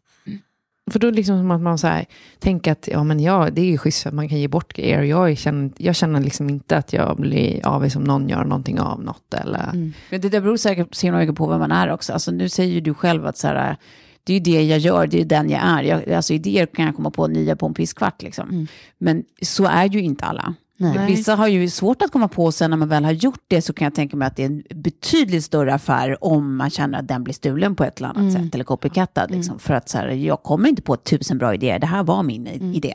[0.91, 2.07] För då är det liksom som att man så här,
[2.39, 5.03] tänker att ja, men ja, det är ju schysst att man kan ge bort grejer.
[5.03, 9.03] Jag känner, jag känner liksom inte att jag blir avis om någon gör någonting av
[9.03, 9.35] något.
[9.35, 9.73] Eller,
[10.11, 12.13] Men det där beror säkert så himla mycket på vem man är också.
[12.13, 13.77] Alltså, nu säger ju du själv att så här,
[14.25, 15.83] det är ju det jag gör, det är den jag är.
[15.83, 18.67] Jag, alltså idéer kan jag komma på nya på en pisskvart liksom.
[18.99, 20.55] Men så är ju inte alla.
[20.81, 21.07] Nej.
[21.07, 23.73] Vissa har ju svårt att komma på sen när man väl har gjort det så
[23.73, 27.09] kan jag tänka mig att det är en betydligt större affär om man känner att
[27.09, 29.31] den blir stulen på ett eller annat sätt eller copycattad.
[29.31, 32.23] Liksom, För att så här, jag kommer inte på tusen bra idéer, det här var
[32.23, 32.95] min i- idé.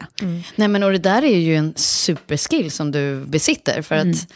[0.56, 3.82] Nej men och det där är ju en superskill som du besitter.
[3.82, 4.28] För att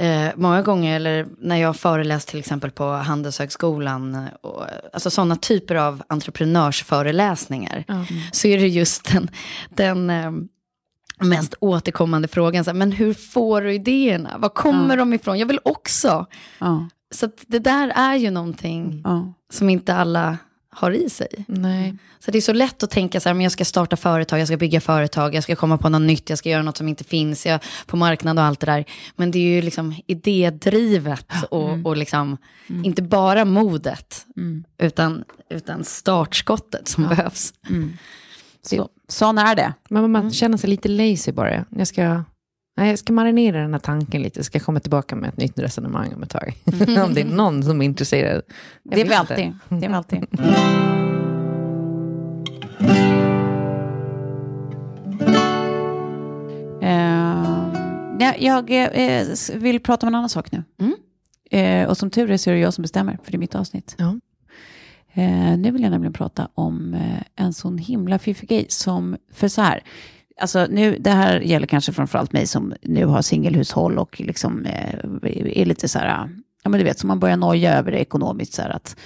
[0.00, 5.36] eh, många gånger, eller när jag föreläst till exempel på Handelshögskolan, eh, och, alltså sådana
[5.36, 7.84] typer av entreprenörsföreläsningar,
[8.32, 9.30] så är det just den,
[9.70, 10.30] den eh,
[11.18, 14.38] mest återkommande frågan, så här, men hur får du idéerna?
[14.38, 15.38] Var kommer de ifrån?
[15.38, 16.26] Jag vill också.
[16.58, 19.04] Ja, Så det där är ju någonting
[19.52, 20.38] som inte alla
[20.70, 21.44] har i sig.
[21.48, 21.94] Nej.
[22.18, 24.46] Så det är så lätt att tänka så här, men jag ska starta företag, jag
[24.46, 27.04] ska bygga företag, jag ska komma på något nytt, jag ska göra något som inte
[27.04, 28.84] finns jag, på marknaden och allt det där.
[29.16, 32.36] Men det är ju liksom idédrivet och, och liksom,
[32.84, 34.26] inte bara modet,
[34.78, 37.54] utan, utan startskottet som behövs.
[38.62, 39.74] Så, sån är det.
[39.88, 41.64] Men man känner sig lite lazy bara.
[41.70, 42.24] Jag ska,
[42.74, 46.22] jag ska marinera den här tanken lite, ska komma tillbaka med ett nytt resonemang om
[46.22, 46.54] ett tag.
[47.04, 48.42] om det är någon som är intresserad.
[48.82, 49.52] Jag Det är vi alltid.
[49.68, 50.26] Det är alltid.
[58.20, 60.64] Eh, jag eh, vill prata om en annan sak nu.
[61.50, 63.54] Eh, och som tur är så är det jag som bestämmer, för det är mitt
[63.54, 63.94] avsnitt.
[63.98, 64.16] Ja.
[65.56, 66.96] Nu vill jag nämligen prata om
[67.36, 69.82] en sån himla fiffig grej som, för så här,
[70.40, 74.94] alltså nu, det här gäller kanske framförallt mig som nu har singelhushåll och liksom eh,
[75.44, 76.28] är lite så här,
[76.62, 78.96] ja men du vet, som man börjar noja över det ekonomiskt så här att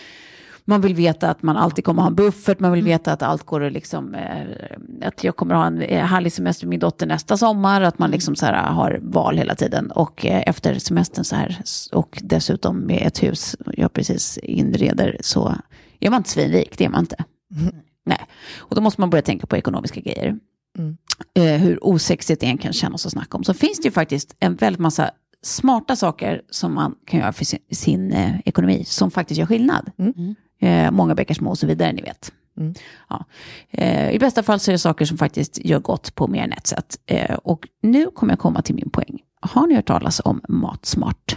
[0.66, 3.43] man vill veta att man alltid kommer ha en buffert, man vill veta att allt
[3.43, 7.07] går att liksom, eh, att jag kommer ha en eh, härlig semester med min dotter
[7.07, 9.91] nästa sommar, att man liksom så här har val hela tiden.
[9.91, 11.59] Och efter semestern så här,
[11.93, 15.55] och dessutom med ett hus jag precis inreder, så
[16.01, 17.24] är man inte svinrik, det är man inte.
[18.07, 18.20] Nej,
[18.57, 20.39] och då måste man börja tänka på ekonomiska grejer.
[21.34, 23.44] Eh, hur osexigt det än kan kännas att snacka om.
[23.44, 25.10] Så finns det ju faktiskt en väldigt massa
[25.42, 29.90] smarta saker som man kan göra för sin, sin eh, ekonomi, som faktiskt gör skillnad.
[30.60, 32.32] Eh, många bäckar små och så vidare, ni vet.
[33.08, 33.24] Ja.
[33.70, 36.52] Eh, I bästa fall så är det saker som faktiskt gör gott på mer än
[36.52, 36.96] ett sätt.
[37.06, 39.18] Eh, och nu kommer jag komma till min poäng.
[39.40, 41.36] Har ni hört talas om Matsmart?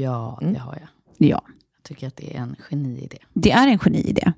[0.00, 0.88] Ja, det har jag.
[1.28, 1.42] Ja.
[1.78, 3.18] Jag tycker att det är en geniidé.
[3.32, 4.32] Det är en geniidé.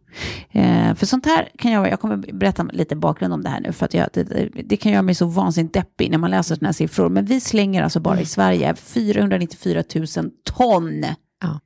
[0.51, 3.73] Eh, för sånt här kan jag, jag kommer berätta lite bakgrund om det här nu,
[3.73, 6.69] för att jag, det, det, kan göra mig så vansinnigt deppig när man läser sådana
[6.69, 7.09] här siffror.
[7.09, 10.07] Men vi slänger alltså bara i Sverige 494 000
[10.45, 11.05] ton
[11.41, 11.61] Ja.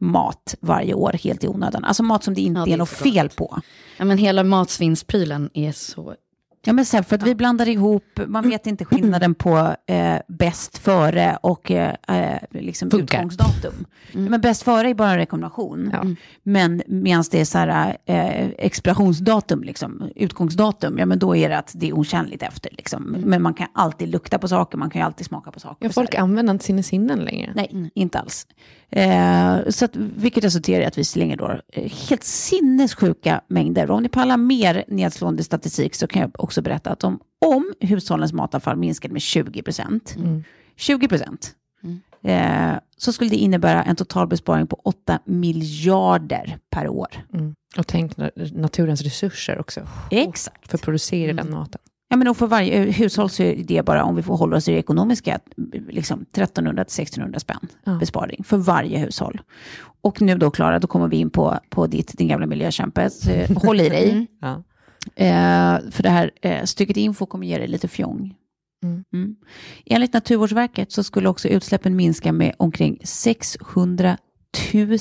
[0.00, 1.84] mat varje år helt i onödan.
[1.84, 3.60] Alltså mat som det inte Ja, det är är något fel på.
[3.98, 6.14] Ja, men hela matsvinnsprylen är så
[6.66, 10.78] Ja, men sen för att vi blandar ihop, man vet inte skillnaden på eh, bäst
[10.78, 13.86] före och eh, eh liksom utgångsdatum.
[14.14, 14.30] Mm.
[14.30, 15.90] Men bäst före är bara en rekommendation.
[15.92, 16.04] Ja.
[16.42, 21.58] Men medan det är så här, eh, expirationsdatum, liksom, utgångsdatum, ja men då är det
[21.58, 22.70] att det är otjänligt efter.
[22.72, 23.14] Liksom.
[23.14, 23.20] Mm.
[23.20, 25.86] Men man kan alltid lukta på saker, man kan ju alltid smaka på saker.
[25.86, 27.52] Ja, folk använder inte sina sinnen längre.
[27.54, 27.90] Nej, mm.
[27.94, 28.46] inte alls.
[28.90, 33.90] Eh, så att, vilket resulterar i att vi slänger då eh, helt sinnessjuka mängder.
[33.90, 38.32] Om ni pallar mer nedslående statistik så kan jag också berätta att om, om hushållens
[38.32, 40.44] matavfall minskade med 20 procent, mm.
[40.76, 42.00] 20 procent, mm.
[42.22, 47.26] eh, så skulle det innebära en total besparing på 8 miljarder per år.
[47.34, 47.54] Mm.
[47.78, 48.12] Och tänk
[48.52, 49.80] naturens resurser också.
[50.10, 50.68] Exakt.
[50.68, 51.80] För att producera den maten.
[52.08, 54.72] Ja, men för varje hushåll så är det bara, om vi får hålla oss i
[54.72, 55.40] det ekonomiska,
[55.88, 57.94] liksom 1300-1600 spänn ja.
[57.94, 59.40] besparing för varje hushåll.
[60.00, 63.10] Och nu då Klara, då kommer vi in på, på ditt, din gamla miljökämpe.
[63.56, 64.10] Håll i dig.
[64.10, 64.26] Mm.
[64.40, 64.62] Ja.
[65.16, 68.34] Eh, för det här eh, stycket info kommer ge dig lite fjong.
[68.84, 69.04] Mm.
[69.12, 69.36] Mm.
[69.86, 74.16] Enligt Naturvårdsverket så skulle också utsläppen minska med omkring 600
[74.74, 74.98] 000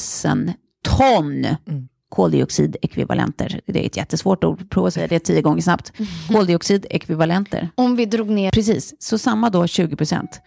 [0.84, 3.62] ton mm koldioxidekvivalenter.
[3.66, 5.92] Det är ett jättesvårt ord, prova att säga det tio gånger snabbt.
[6.32, 7.70] Koldioxidekvivalenter.
[7.76, 8.52] Om vi drog ner...
[8.52, 10.42] Precis, så samma då 20 procent.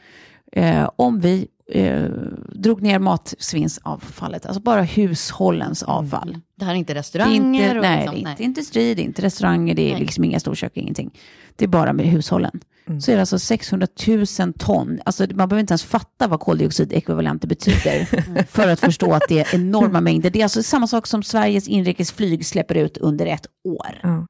[0.52, 2.04] Eh, om vi eh,
[2.52, 5.94] drog ner matsvinnsavfallet, alltså bara hushållens mm.
[5.94, 6.28] avfall.
[6.28, 6.40] Mm.
[6.58, 7.52] Det här är inte restauranger?
[7.52, 9.92] Det är inte, nej, liksom, det är inte industri, det är inte restauranger, det är
[9.92, 10.00] nej.
[10.00, 11.10] liksom inga storkök, ingenting.
[11.56, 12.60] Det är bara med hushållen.
[12.88, 13.00] Mm.
[13.00, 13.86] Så är det alltså 600
[14.38, 15.00] 000 ton.
[15.04, 18.04] Alltså man behöver inte ens fatta vad koldioxidekvivalenter betyder
[18.50, 20.30] för att förstå att det är enorma mängder.
[20.30, 24.00] Det är alltså samma sak som Sveriges inrikesflyg släpper ut under ett år.
[24.02, 24.26] Mm.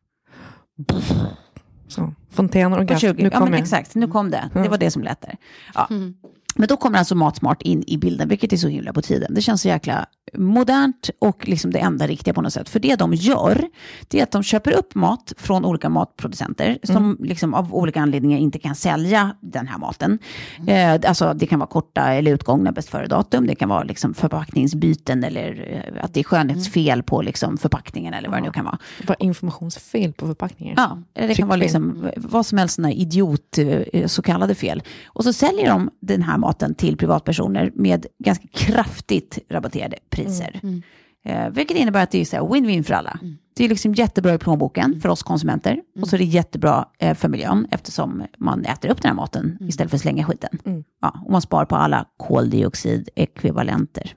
[1.89, 3.03] Så, fontäner och gas.
[3.03, 4.51] Nu ja, men exakt, nu kom det.
[4.55, 5.37] Det var det som lät där.
[5.75, 5.87] Ja.
[5.91, 6.15] Mm.
[6.59, 9.35] Men då kommer alltså Matsmart in i bilden, vilket är så himla på tiden.
[9.35, 12.69] Det känns så jäkla modernt och liksom det enda riktiga på något sätt.
[12.69, 13.69] För det de gör,
[14.09, 17.17] det är att de köper upp mat från olika matproducenter som mm.
[17.21, 20.19] liksom av olika anledningar inte kan sälja den här maten.
[20.59, 21.03] Mm.
[21.03, 25.25] Eh, alltså det kan vara korta eller utgångna bäst före-datum, det kan vara liksom förpackningsbyten
[25.25, 28.43] eller eh, att det är skönhetsfel på liksom förpackningen eller vad ja.
[28.43, 28.79] det nu kan vara.
[29.07, 30.75] Bara informationsfel på förpackningen.
[30.79, 34.83] Ja, det kan vara liksom, vad som helst sådana idiot, eh, så kallade fel.
[35.07, 40.61] Och så säljer de den här maten till privatpersoner med ganska kraftigt rabatterade priser.
[40.63, 40.69] Mm.
[40.75, 40.83] mm.
[41.25, 43.19] Eh, vilket innebär att det är win-win för alla.
[43.23, 43.37] Mm.
[43.57, 45.01] Det är liksom jättebra i plånboken mm.
[45.01, 45.73] för oss konsumenter.
[45.73, 45.85] Mm.
[46.03, 49.45] Och så är det jättebra eh, för miljön eftersom man äter upp den här maten
[49.45, 49.69] mm.
[49.69, 50.59] istället för att slänga skiten.
[50.65, 50.85] Mm.
[51.01, 54.15] Ja, och man spar på alla koldioxidekvivalenter.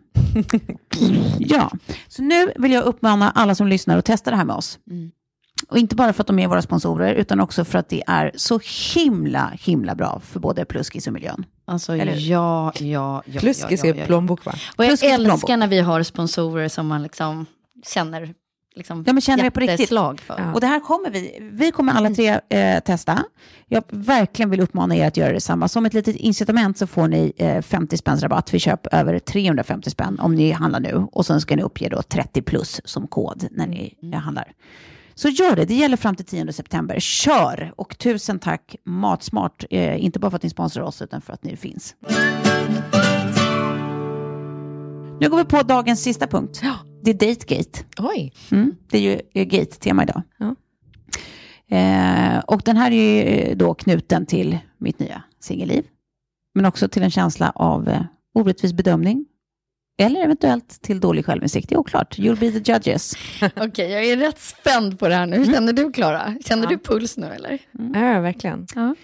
[1.39, 1.71] ja,
[2.07, 4.79] så nu vill jag uppmana alla som lyssnar att testa det här med oss.
[5.67, 8.31] Och inte bara för att de är våra sponsorer, utan också för att det är
[8.35, 8.59] så
[8.95, 11.45] himla, himla bra för både pluskis och miljön.
[11.71, 13.39] Alltså ja, ja, ja.
[13.39, 14.53] Pluskis ja, ja, ja, är plånbok va?
[14.75, 15.49] Och jag älskar plånbok.
[15.49, 17.45] när vi har sponsorer som man liksom
[17.85, 18.33] känner
[18.75, 19.89] liksom ja, men känner det på riktigt.
[19.89, 20.15] för.
[20.27, 20.53] Ja.
[20.53, 23.23] Och det här kommer vi, vi kommer alla tre eh, testa.
[23.67, 25.67] Jag verkligen vill uppmana er att göra detsamma.
[25.67, 29.89] Som ett litet incitament så får ni eh, 50 spänns rabatt vid köp över 350
[29.89, 31.07] spänn om ni handlar nu.
[31.11, 34.19] Och sen ska ni uppge då 30 plus som kod när ni mm.
[34.19, 34.53] handlar.
[35.15, 36.99] Så gör det, det gäller fram till 10 september.
[36.99, 37.73] Kör!
[37.77, 41.43] Och tusen tack Matsmart, eh, inte bara för att ni sponsrar oss utan för att
[41.43, 41.95] ni finns.
[45.19, 46.61] Nu går vi på dagens sista punkt.
[47.03, 47.79] Det är Dategate.
[47.99, 48.33] Oj!
[48.51, 50.21] Mm, det är ju Gate-tema idag.
[50.37, 50.55] Ja.
[51.77, 55.85] Eh, och den här är ju eh, då knuten till mitt nya singelliv.
[56.55, 58.01] Men också till en känsla av eh,
[58.33, 59.25] orättvis bedömning
[59.97, 61.69] eller eventuellt till dålig självinsikt.
[61.69, 62.17] Det är oklart.
[62.17, 63.13] You'll be the judges.
[63.41, 65.37] Okej, okay, jag är rätt spänd på det här nu.
[65.37, 66.35] Hur känner du, Klara?
[66.45, 66.69] Känner ja.
[66.69, 67.59] du puls nu, eller?
[67.79, 68.03] Mm.
[68.03, 68.67] Ja, verkligen.
[68.75, 68.95] Ja.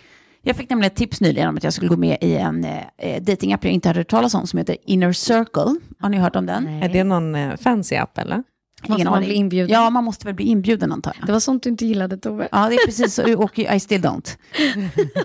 [0.42, 2.66] Jag fick nämligen ett tips nyligen om att jag skulle gå med i en
[2.98, 5.76] eh, datingapp jag inte hade hört talas om, som heter Inner Circle.
[6.00, 6.64] Har ni hört om den?
[6.64, 6.82] Nej.
[6.82, 8.44] Är det någon eh, fancy app, eller?
[8.88, 9.74] Måste man bli inbjuden?
[9.74, 11.28] Ja, man måste väl bli inbjuden antar jag.
[11.28, 12.48] Det var sånt du inte gillade Tove.
[12.52, 13.38] Ja, det är precis så.
[13.38, 14.38] Och I still don't.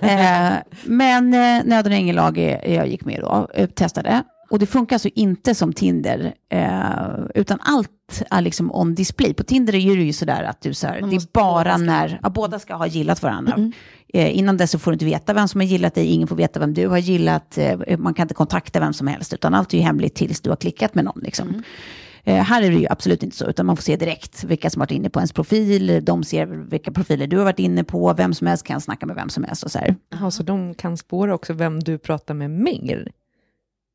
[0.02, 4.22] eh, men eh, nöden och ingen lag jag gick med då, eh, testade.
[4.52, 9.34] Och det funkar alltså inte som Tinder, eh, utan allt är liksom on display.
[9.34, 12.30] På Tinder är det ju sådär att du så här, det är bara när, ja,
[12.30, 13.54] båda ska ha gillat varandra.
[13.54, 13.72] Mm.
[14.08, 16.36] Eh, innan dess så får du inte veta vem som har gillat dig, ingen får
[16.36, 19.74] veta vem du har gillat, eh, man kan inte kontakta vem som helst, utan allt
[19.74, 21.20] är ju hemligt tills du har klickat med någon.
[21.22, 21.48] Liksom.
[21.48, 22.44] Mm.
[22.44, 24.86] Här är det ju absolut inte så, utan man får se direkt vilka som har
[24.86, 28.34] varit inne på ens profil, de ser vilka profiler du har varit inne på, vem
[28.34, 29.96] som helst kan snacka med vem som helst och så här.
[30.10, 33.12] Jaha, så de kan spåra också vem du pratar med mer?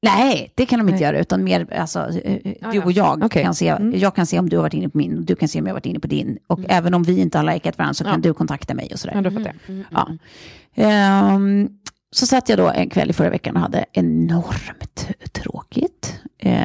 [0.01, 1.03] Nej, det kan de inte Nej.
[1.03, 3.43] göra, utan mer alltså, eh, eh, du och jag okay.
[3.43, 3.99] kan se, mm.
[3.99, 5.71] jag kan se om du har varit inne på min, du kan se om jag
[5.71, 6.37] har varit inne på din.
[6.47, 6.71] Och mm.
[6.71, 8.19] även om vi inte har likat varandra så kan ja.
[8.19, 9.13] du kontakta mig och sådär.
[9.13, 9.29] Ja.
[9.29, 9.83] Mm, mm,
[10.75, 11.33] ja.
[11.35, 11.69] Um,
[12.11, 16.19] så satt jag då en kväll i förra veckan och hade enormt tråkigt.
[16.39, 16.61] Eh,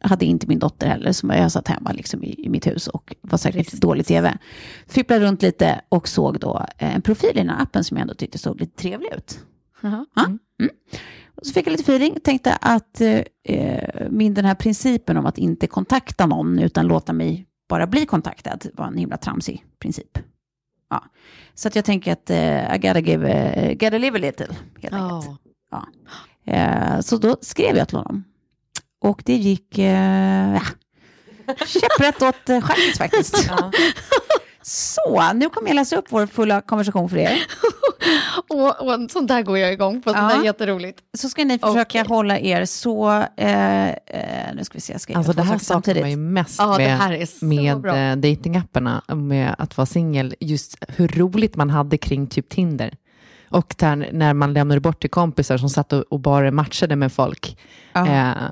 [0.00, 3.14] hade inte min dotter heller, som jag satt hemma liksom i, i mitt hus och
[3.20, 4.38] var säkert dålig tv.
[4.86, 8.14] Fipplade runt lite och såg då en profil i den här appen som jag ändå
[8.14, 9.38] tyckte såg lite trevlig ut.
[9.80, 10.06] Jaha.
[10.14, 10.72] Ja, mm.
[11.42, 15.38] Och så fick jag lite feeling, tänkte att eh, min, den här principen om att
[15.38, 20.18] inte kontakta någon utan låta mig bara bli kontaktad var en himla tramsig princip.
[20.90, 21.04] Ja.
[21.54, 24.94] Så att jag tänker att eh, I gotta, give, eh, gotta live a little, helt
[24.94, 25.40] enkelt.
[25.70, 25.86] Ja.
[26.52, 28.24] Eh, så då skrev jag till honom.
[29.00, 30.62] Och det gick eh, ja,
[31.66, 33.50] käpprätt åt eh, skägget faktiskt.
[34.62, 37.38] Så, nu kommer jag läsa upp vår fulla konversation för er.
[38.48, 40.14] och, och sånt här går jag igång på, Ja.
[40.14, 41.00] där är jätteroligt.
[41.18, 43.10] Så ska ni försöka hålla er så...
[43.36, 43.94] Eh, eh,
[44.54, 47.42] nu ska vi se, jag ska Alltså det här saknar man ju mest Ja, det
[47.42, 52.48] med, med eh, datingapparna, med att vara singel, just hur roligt man hade kring typ
[52.48, 52.94] Tinder.
[53.48, 57.12] Och där, när man lämnade bort till kompisar som satt och, och bara matchade med
[57.12, 57.58] folk.
[57.92, 58.06] Ja.
[58.06, 58.50] Eh,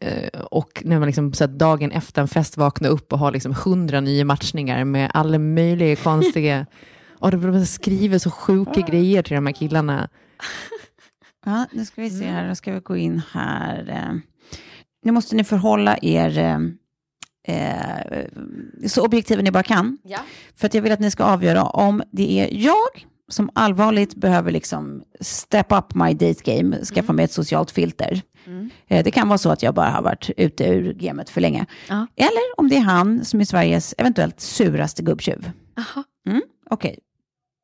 [0.00, 3.32] eh, och när man liksom, så att dagen efter en fest vaknar upp och har
[3.32, 6.66] liksom hundra nya matchningar med alla möjliga konstiga...
[7.22, 10.08] Och det blev skriver så sjuka grejer till de här killarna.
[11.44, 14.20] Ja, nu ska vi se här, nu ska vi gå in här.
[15.04, 16.58] Nu måste ni förhålla er eh,
[17.56, 18.26] eh,
[18.86, 19.98] så objektiva ni bara kan.
[20.04, 20.18] Ja.
[20.54, 24.50] För att jag vill att ni ska avgöra om det är jag som allvarligt behöver
[24.52, 28.22] liksom step up my date game, skaffa mig ett socialt filter.
[28.88, 31.66] Eh, Det kan vara så att jag bara har varit ute ur gamet för länge.
[31.88, 32.06] Ja.
[32.16, 35.50] Eller om det är han som är Sveriges eventuellt suraste gubbtjuv.
[35.78, 36.04] Aha.
[36.28, 36.98] Mm, Okej.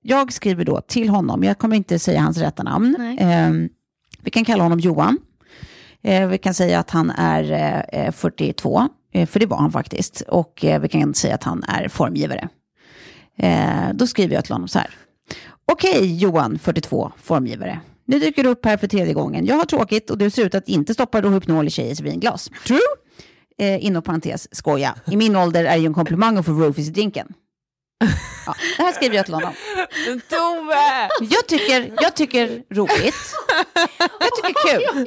[0.03, 3.17] Jag skriver då till honom, jag kommer inte säga hans rätta namn.
[3.19, 3.51] Eh,
[4.23, 5.19] vi kan kalla honom Johan.
[6.03, 7.53] Eh, vi kan säga att han är
[7.93, 10.21] eh, eh, 42, eh, för det var han faktiskt.
[10.21, 12.49] Och eh, vi kan säga att han är formgivare.
[13.39, 14.91] Eh, då skriver jag till honom så här.
[15.73, 17.81] Okej Johan, 42, formgivare.
[18.05, 19.47] Nu dyker du upp här för tredje gången.
[19.47, 22.51] Jag har tråkigt och du ser ut att inte stoppa Rohypnol i tjejers vinglas.
[22.67, 22.79] True?
[23.59, 24.95] Eh, inom parentes, skoja.
[25.07, 27.33] I min ålder är det ju en komplimang att få roofies i drinken.
[28.47, 29.53] Ja, det här skriver jag till honom.
[30.29, 31.09] Tove!
[31.21, 33.35] Jag tycker, jag tycker roligt.
[34.21, 35.07] Jag tycker kul.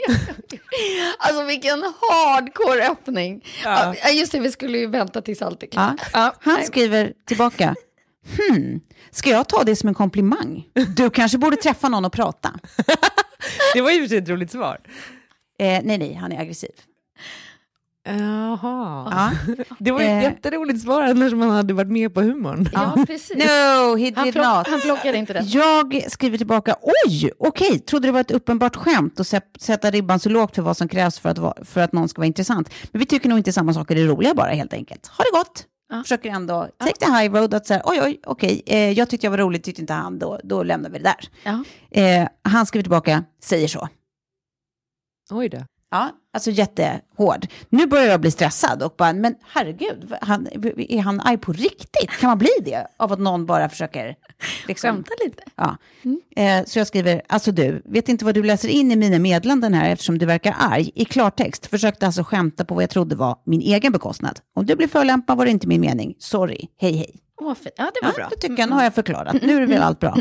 [1.17, 3.45] Alltså vilken hardcore öppning.
[3.63, 3.95] Ja.
[4.11, 6.01] just det, vi skulle ju vänta tills allt är klart.
[6.13, 6.35] Ja.
[6.39, 7.75] Han skriver tillbaka.
[8.37, 8.81] Hmm,
[9.11, 10.63] ska jag ta det som en komplimang?
[10.95, 12.53] Du kanske borde träffa någon och prata.
[13.73, 14.77] Det var ju ett roligt svar.
[15.59, 16.71] Eh, nej, nej, han är aggressiv.
[18.03, 19.07] Jaha.
[19.47, 19.53] Ja.
[19.79, 20.23] Det var ju ett Eh.
[20.23, 22.69] jätteroligt svar, annars man hade varit med på humorn.
[22.73, 23.35] Ja, precis.
[23.37, 24.67] No, he Han, did plock, not.
[24.67, 25.53] han plockade inte rätt.
[25.53, 30.19] Jag skriver tillbaka, oj, okej, trodde det var ett uppenbart skämt att sä- sätta ribban
[30.19, 32.69] så lågt för vad som krävs för att, för att någon ska vara intressant.
[32.91, 35.07] Men vi tycker nog inte samma saker är roliga bara helt enkelt.
[35.07, 35.65] Ha det gott.
[36.03, 39.31] Försöker ändå take the high road, att säga, oj, oj, okej, eh, jag tyckte jag
[39.31, 41.29] var rolig, tyckte inte han, då, då lämnar vi det där.
[41.43, 41.63] Ja.
[42.01, 43.89] Eh, han skriver tillbaka, säger så.
[45.31, 45.57] Oj då.
[45.93, 47.47] Ja, alltså jättehård.
[47.69, 52.09] Nu börjar jag bli stressad och bara, men herregud, han, är han arg på riktigt?
[52.19, 54.15] Kan man bli det av att någon bara försöker
[54.67, 55.43] liksom, Skämta lite.
[55.55, 55.77] Ja.
[56.43, 59.73] Eh, så jag skriver, alltså du, vet inte vad du läser in i mina meddelanden
[59.73, 60.91] här eftersom du verkar arg.
[60.95, 64.39] I klartext försökte alltså skämta på vad jag trodde var min egen bekostnad.
[64.55, 66.15] Om du blir förolämpad var det inte min mening.
[66.19, 67.15] Sorry, hej hej.
[67.41, 68.27] Åh, ja, det var Ja, bra.
[68.29, 69.33] det tycker jag, nu har jag förklarat.
[69.41, 70.17] Nu är det väl allt bra.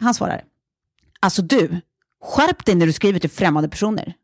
[0.00, 0.42] Han svarar,
[1.20, 1.80] alltså du,
[2.22, 4.14] skärp dig när du skriver till främmande personer.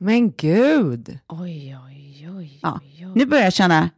[0.00, 1.18] Men gud.
[1.28, 2.58] Oj, oj, oj.
[2.62, 2.80] Ja.
[2.82, 3.12] oj, oj.
[3.14, 3.90] Nu börjar jag känna,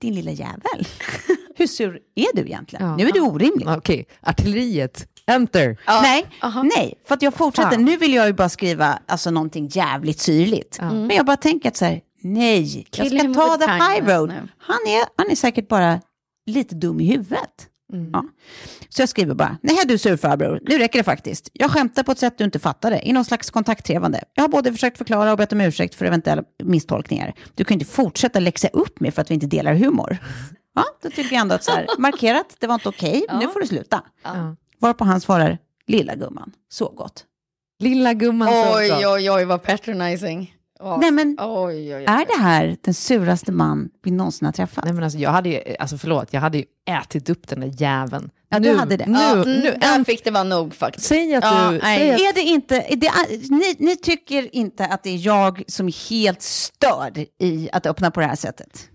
[0.00, 0.86] din lilla jävel,
[1.56, 2.86] hur sur är du egentligen?
[2.86, 2.96] Ja.
[2.96, 3.68] Nu är du orimlig.
[3.68, 5.08] Okej, artilleriet.
[5.26, 5.76] Enter.
[5.86, 6.00] Ja.
[6.02, 6.62] Nej, Aha.
[6.62, 7.70] nej, för att jag fortsätter.
[7.70, 7.84] Fan.
[7.84, 10.78] Nu vill jag ju bara skriva alltså, någonting jävligt syrligt.
[10.80, 14.06] Men jag bara tänker att så här, nej, jag Kill ska him ta the high
[14.06, 14.28] road.
[14.28, 14.48] nu.
[14.58, 16.00] Han är, han är säkert bara
[16.46, 17.66] lite dum i huvudet.
[18.12, 18.24] Ja.
[18.88, 21.50] Så jag skriver bara, nej du surfarbror, nu räcker det faktiskt.
[21.52, 24.24] Jag skämtar på ett sätt du inte fattade, i någon slags kontakttrevande.
[24.34, 27.34] Jag har både försökt förklara och bett om ursäkt för eventuella misstolkningar.
[27.54, 30.18] Du kan ju inte fortsätta läxa upp mig för att vi inte delar humor.
[30.74, 33.60] Ja, då tycker jag ändå att så här, markerat, det var inte okej, nu får
[33.60, 34.02] du sluta.
[34.24, 34.56] Ja.
[34.80, 37.24] Varpå han svarar, lilla gumman, så gott.
[37.80, 39.14] Lilla gumman så Oj, bra.
[39.14, 40.54] oj, oj, vad patronizing.
[40.80, 40.98] Åh.
[41.00, 42.04] Nej men, Oj, oj, oj.
[42.04, 44.84] är det här den suraste man vi någonsin har träffat?
[44.84, 47.72] Nej men alltså jag hade ju, alltså förlåt, jag hade ju ätit upp den där
[47.82, 48.30] jäveln.
[48.48, 49.06] Ja, du hade det.
[49.06, 51.06] Nu, ja, nu, mm, nu, där fick det vara nog faktiskt.
[51.06, 53.10] säg att Ja, du, säg att, Är det inte, är det,
[53.50, 58.10] ni, ni tycker inte att det är jag som är helt störd i att öppna
[58.10, 58.88] på det här sättet?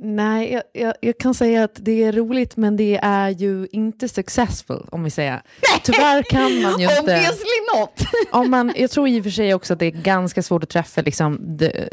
[0.00, 4.08] Nej, jag, jag, jag kan säga att det är roligt men det är ju inte
[4.08, 5.42] successful om vi säger.
[5.82, 7.00] Tyvärr kan man ju inte.
[7.00, 7.90] Obviously not.
[8.32, 10.68] Om man, jag tror i och för sig också att det är ganska svårt att
[10.68, 11.88] träffa liksom, the,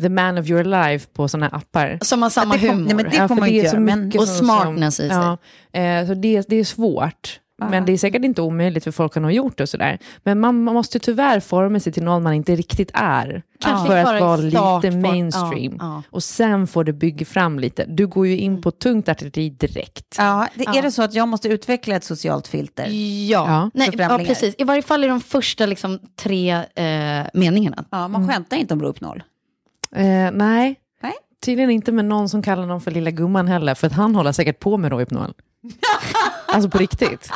[0.00, 1.98] the man of your life på sådana här appar.
[2.02, 2.84] Som har samma humor.
[2.86, 5.16] nej, men det kommer man inte är så göra, men- Och som- smartness i sig.
[5.16, 5.38] Ja,
[5.80, 7.40] eh, så det, det är svårt.
[7.58, 9.98] Men det är säkert inte omöjligt för folk att ha gjort det och sådär.
[10.22, 13.42] Men man, man måste tyvärr forma sig till någon man inte riktigt är.
[13.60, 15.76] Kanske för att vara lite mainstream.
[15.80, 16.02] Ja, ja.
[16.10, 17.84] Och sen får det bygga fram lite.
[17.84, 20.14] Du går ju in på tungt artilleri direkt.
[20.18, 20.78] Ja, det, Ja.
[20.78, 22.86] är det så att jag måste utveckla ett socialt filter?
[23.30, 24.54] Ja, Nej, ja, precis.
[24.58, 27.84] I varje fall i de första liksom, tre eh, meningarna.
[27.90, 29.22] Ja, man skämtar inte om Rohypnol.
[29.96, 30.76] Eh, nej.
[31.02, 31.12] Nej.
[31.44, 34.32] Tydligen inte med någon som kallar någon för lilla gumman heller, för att han håller
[34.32, 35.32] säkert på med Rohypnol.
[36.46, 37.30] alltså på riktigt.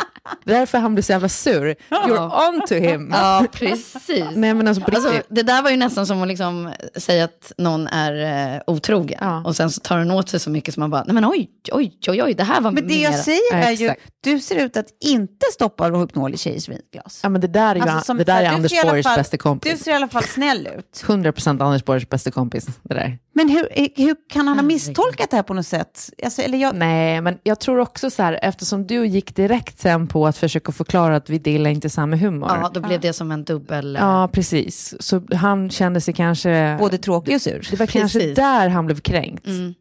[0.45, 1.75] Det är därför han blir så jävla sur.
[1.91, 3.11] You're on to him.
[3.13, 3.95] Ja, precis.
[4.35, 5.07] Nej men alltså på riktigt.
[5.07, 9.19] Alltså, det där var ju nästan som att liksom säga att någon är eh, otrogen.
[9.21, 9.43] Ja.
[9.47, 11.51] Och sen så tar den åt sig så mycket som man bara, nej men oj,
[11.73, 13.23] oj, oj, oj, det här var Men det jag mera.
[13.23, 14.11] säger Ja, är ju, exakt.
[14.21, 17.21] du ser ut att inte stoppa Rohypnol i tjejers vinglas.
[17.23, 18.81] ja, men det där är, ju, Alltså, som- det där är du Anders ser i
[18.81, 19.85] alla Borgs fall- bästa Du kompis.
[19.85, 21.03] ser i alla fall snäll ut.
[21.07, 22.67] 100% Anders Borgs bästa kompis.
[22.83, 23.19] Det där.
[23.33, 26.11] Men hur, hur kan han ha misstolkat det här på något sätt?
[26.25, 30.07] Alltså, eller jag, Nej, men jag tror också så här, eftersom du gick direkt sen
[30.07, 32.49] på att försöka förklara att vi delar inte samma humor.
[32.63, 33.97] Ja, då blev det som en dubbel...
[33.97, 34.95] eh, Ja, precis.
[35.03, 36.77] Så han kände sig kanske...
[36.81, 37.69] både tråkig och sur.
[37.71, 38.37] Det var kanske Precis.
[38.37, 39.47] där han blev kränkt.
[39.47, 39.75] Mm.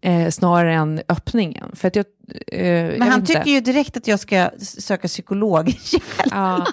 [0.00, 1.70] Eh, snarare än öppningen.
[1.74, 2.04] För att jag,
[2.46, 3.32] eh, jag Men han vet inte.
[3.40, 5.74] tycker ju direkt att jag ska söka psykolog.
[6.30, 6.66] Ja.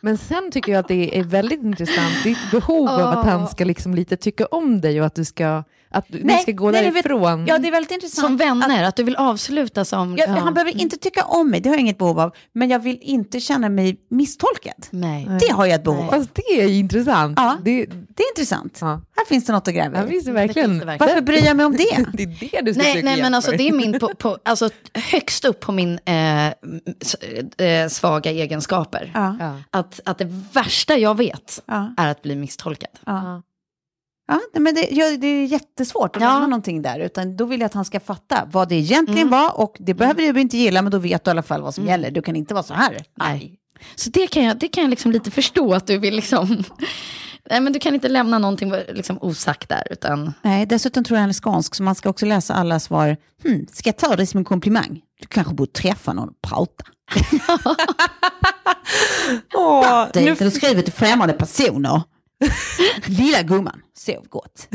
[0.00, 3.64] Men sen tycker jag att det är väldigt intressant, ditt behov av att han ska
[3.64, 6.82] liksom lite tycka om dig och att du ska, att du- ni ska gå nej,
[6.84, 7.46] det vet- därifrån.
[7.46, 8.26] Ja, det är väldigt intressant.
[8.26, 10.16] Som vänner, Att, att, du vill avsluta som...
[10.18, 10.32] jag, ja.
[10.32, 12.34] Han behöver inte tycka om mig, det har jag inget behov av.
[12.52, 14.86] Men jag vill inte känna mig misstolkad.
[14.90, 15.28] Nej.
[15.40, 16.10] Det har jag ett behov av.
[16.10, 17.34] Fast det är ju intressant.
[17.36, 17.56] Ja.
[17.64, 18.78] Det, Det är intressant.
[18.80, 19.00] ja.
[19.16, 20.00] Här finns det något att gräva i.
[20.00, 20.08] verkligen.
[20.10, 20.32] finns det
[20.86, 20.98] verkligen.
[20.98, 22.06] Varför bryr jag mig om det?
[22.12, 24.70] Det är det du ska Nej, nej men alltså det är min, på, på, alltså
[24.94, 29.10] högst upp på min eh, eh, svaga egenskaper.
[29.14, 29.36] Ja.
[29.70, 31.94] Att, att det värsta jag vet Ja.
[31.96, 32.90] är att bli misstolkad.
[34.52, 34.60] Ja.
[34.60, 36.28] Men det, ja, det är jättesvårt att Ja.
[36.32, 36.98] lämna någonting där.
[37.00, 39.30] Utan då vill jag att han ska fatta vad det egentligen Mm.
[39.40, 39.60] var.
[39.60, 41.86] Och det behöver du inte gilla, men då vet du i alla fall vad som
[41.86, 42.10] gäller.
[42.10, 43.04] Du kan inte vara så här.
[43.18, 43.58] Nej.
[43.94, 46.64] Så det kan jag, det kan jag liksom lite förstå att du vill liksom...
[47.50, 50.32] Nej, men du kan inte lämna någonting liksom osagt där, utan...
[50.42, 53.16] Nej, dessutom tror jag han är skånsk, så man ska också läsa alla svar.
[53.44, 55.00] Hmm, ska jag ta det som en komplimang?
[55.20, 56.84] Du kanske borde träffa någon och prata.
[59.54, 62.02] Åh, Det är nu, inte skrivet till främmande personer.
[63.06, 64.68] Lilla gumman, sov gott.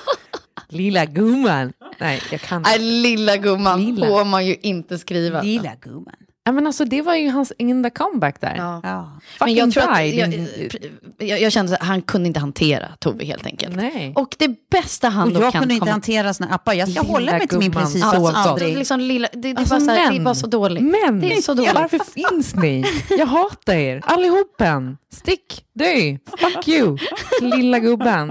[0.68, 1.72] lilla gumman.
[1.98, 4.06] Nej, jag kan Nej, lilla gumman Lilla.
[4.06, 5.42] får man ju inte skriva.
[5.42, 6.14] Lilla gumman.
[6.44, 8.54] Ja, men alltså, Det var ju hans enda comeback där.
[8.56, 8.80] Ja.
[8.82, 9.12] Ja.
[9.40, 10.70] Men jag tror att, jag, din-
[11.18, 13.76] jag, jag kände att han kunde inte hantera Tove helt enkelt.
[13.76, 14.12] Nej.
[14.16, 16.72] Och det bästa han Och då jag kan kunde inte hantera såna appar.
[16.74, 18.02] Jag ska Lilla hålla mig till min princip.
[18.02, 18.34] så att gott.
[18.36, 18.78] aldrig...
[18.78, 20.24] Liksom lilla, det, det, Alltså, var så här, det män.
[20.24, 20.82] var så dåligt.
[20.82, 21.74] Men, Det är så dåligt.
[21.74, 21.98] varför
[22.30, 22.84] finns ni?
[23.10, 24.96] Jag hatar er, allihopen.
[25.12, 26.98] Stick, dö, fuck you,
[27.40, 28.30] lilla gubben.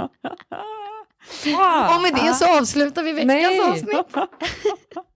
[1.95, 3.59] Och med det så avslutar vi veckans Nej.
[3.59, 4.15] avsnitt.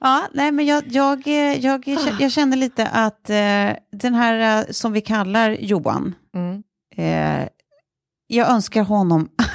[0.00, 1.88] Ja, nej, men jag, jag, eh, jag,
[2.20, 6.62] jag kände lite att eh, den här eh, som vi kallar Johan, Mm.
[6.96, 7.48] eh,
[8.26, 9.46] jag önskar honom all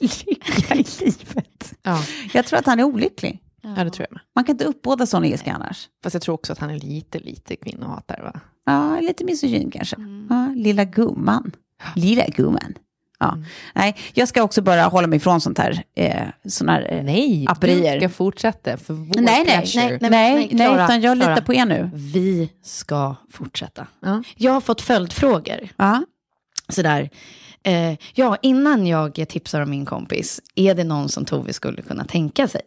[0.00, 1.74] lycka i livet.
[1.82, 1.98] Ja.
[2.32, 3.40] Jag tror att han är olycklig.
[3.62, 4.20] ja, det tror jag med.
[4.34, 5.88] Man kan inte uppbåda sån ilska annars.
[6.02, 8.40] Fast jag tror också att han är lite, lite kvinnohatare va?
[8.64, 9.96] Ja, lite misogyn kanske.
[10.30, 11.52] Ja, lilla gumman.
[11.96, 12.74] Lilla gumman.
[13.20, 13.38] Ja.
[13.74, 15.82] Nej, jag ska också bara hålla mig ifrån sånt här.
[15.96, 17.94] Eh, sån här eh, Nej, Aperier.
[17.94, 21.16] du ska fortsätta för vår nej, nej, nej, Nej, nej, nej, nej, Klara, utan jag
[21.18, 21.44] litar Klara.
[21.46, 21.90] på er nu.
[21.94, 23.86] Vi ska fortsätta.
[24.00, 24.22] Ja.
[24.36, 25.68] Jag har fått följdfrågor.
[25.76, 26.02] Ja.
[26.68, 27.10] Sådär.
[27.62, 32.04] Eh, ja, innan jag tipsar om min kompis, är det någon som Tove skulle kunna
[32.04, 32.62] tänka sig?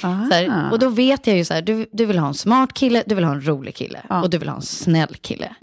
[0.00, 2.72] Så här, och då vet jag ju så här, du, du vill ha en smart
[2.74, 4.22] kille, du vill ha en rolig kille Ja.
[4.22, 5.54] och du vill ha en snäll kille.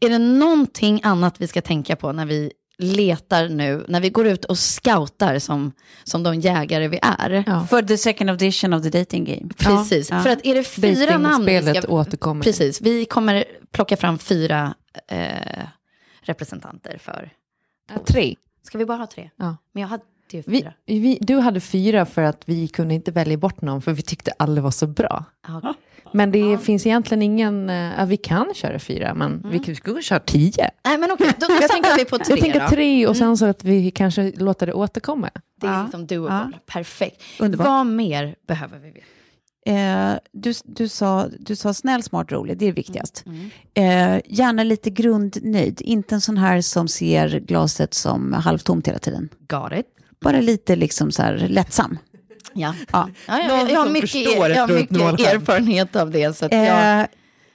[0.00, 4.26] Är det någonting annat vi ska tänka på när vi letar nu, när vi går
[4.26, 5.72] ut och scoutar som,
[6.04, 7.44] som de jägare vi är?
[7.46, 7.66] Ja.
[7.66, 9.48] För the second edition of the dating game.
[9.56, 10.20] Precis, Ja.
[10.22, 11.88] för att är det fyra namn vi ska...
[11.88, 12.42] återkommer.
[12.42, 14.74] Precis, vi kommer plocka fram fyra
[15.08, 15.64] eh,
[16.22, 17.30] representanter för...
[17.92, 18.34] Ja, Tre.
[18.62, 19.30] Ska vi bara ha tre?
[19.36, 19.56] Ja.
[19.72, 20.72] Men jag hade ju Vi, fyra.
[20.86, 24.32] vi, du hade fyra för att vi kunde inte välja bort någon för vi tyckte
[24.38, 25.24] alla var så bra.
[25.48, 25.74] Ja.
[26.14, 29.74] Men det finns egentligen ingen, eh, ja, vi kan köra fyra men vi kan- vi
[29.74, 30.70] skulle köra tio.
[30.84, 33.46] Nej men okej, då, då satsar vi på tre Jag tänker tre och sen så
[33.46, 35.30] att vi kanske låter det återkomma.
[35.60, 35.82] Det är Ja.
[35.82, 36.58] liksom doable.
[36.66, 37.22] Perfekt.
[37.40, 37.66] Underbart.
[37.66, 39.06] Vad mer behöver vi veta?
[39.66, 43.24] Eh, du, du, sa, du sa snäll, smart, rolig, det är viktigast.
[43.74, 49.28] Eh, gärna lite grundnöjd, inte en sån här som ser glaset som halvtomt hela tiden.
[49.48, 49.86] Got it.
[50.20, 51.98] Bara lite liksom så här lättsam.
[52.52, 52.74] Ja.
[52.92, 53.08] Ja.
[53.28, 56.36] Ja, jag, jag har mycket, förstår jag har mycket erfarenhet av det.
[56.36, 57.00] Så att jag,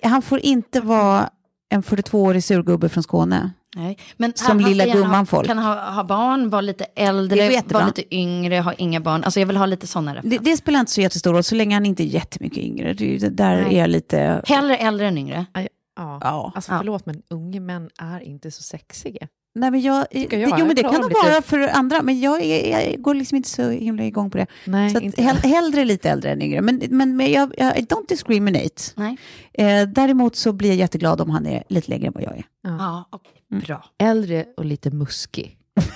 [0.02, 1.30] Eh, han får inte vara
[1.70, 3.52] en 42-årig surgubbe från Skåne.
[3.76, 3.98] nej.
[4.18, 5.48] Men som lilla gumman ha, folk.
[5.48, 9.24] Kan ha, ha barn, vara lite Det äldre, vara lite yngre, ha inga barn.
[9.24, 10.44] Alltså jag vill ha lite sådana Det, referenser.
[10.52, 12.94] det spelar inte så jättestor roll, så länge han inte är jättemycket yngre.
[12.94, 13.76] Det, det där Nej.
[13.76, 14.42] är jag lite...
[14.46, 15.46] Hellre äldre än yngre.
[15.54, 16.20] Ja.
[16.22, 16.52] Ja.
[16.56, 19.28] Alltså förlåt, men unga män är inte så sexiga.
[19.56, 20.60] Nej, men jag, Tycker det, jag.
[20.60, 23.36] jo, men det Jag kan lite- vara för andra, men jag, är, jag går liksom
[23.36, 24.48] inte så himla igång på det.
[24.66, 25.22] Nej, så att inte.
[25.24, 26.62] hell, hellre lite äldre än yngre.
[26.62, 28.84] Men, men, men jag, jag I don't discriminate.
[28.96, 29.18] Nej.
[29.54, 32.44] Eh, däremot så blir jag jätteglad om han är lite längre än vad jag är.
[32.64, 33.60] Ja, okej.
[33.62, 33.86] Bra.
[33.98, 35.56] Äldre och lite muskig.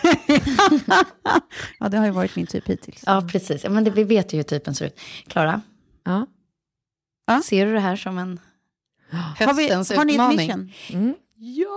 [1.80, 3.04] ja, det har ju varit min typ hittills.
[3.06, 3.64] Ja, precis.
[3.64, 5.00] Ja, men det, vi vet ju hur typen ser ut.
[5.28, 5.62] Klara,
[6.06, 7.42] Ja.
[7.44, 8.40] ser du det här som en
[9.40, 10.48] Har, vi, höstens har ni ett utmaning?
[10.48, 10.72] mission?
[11.02, 11.16] Mm.
[11.36, 11.68] Ja!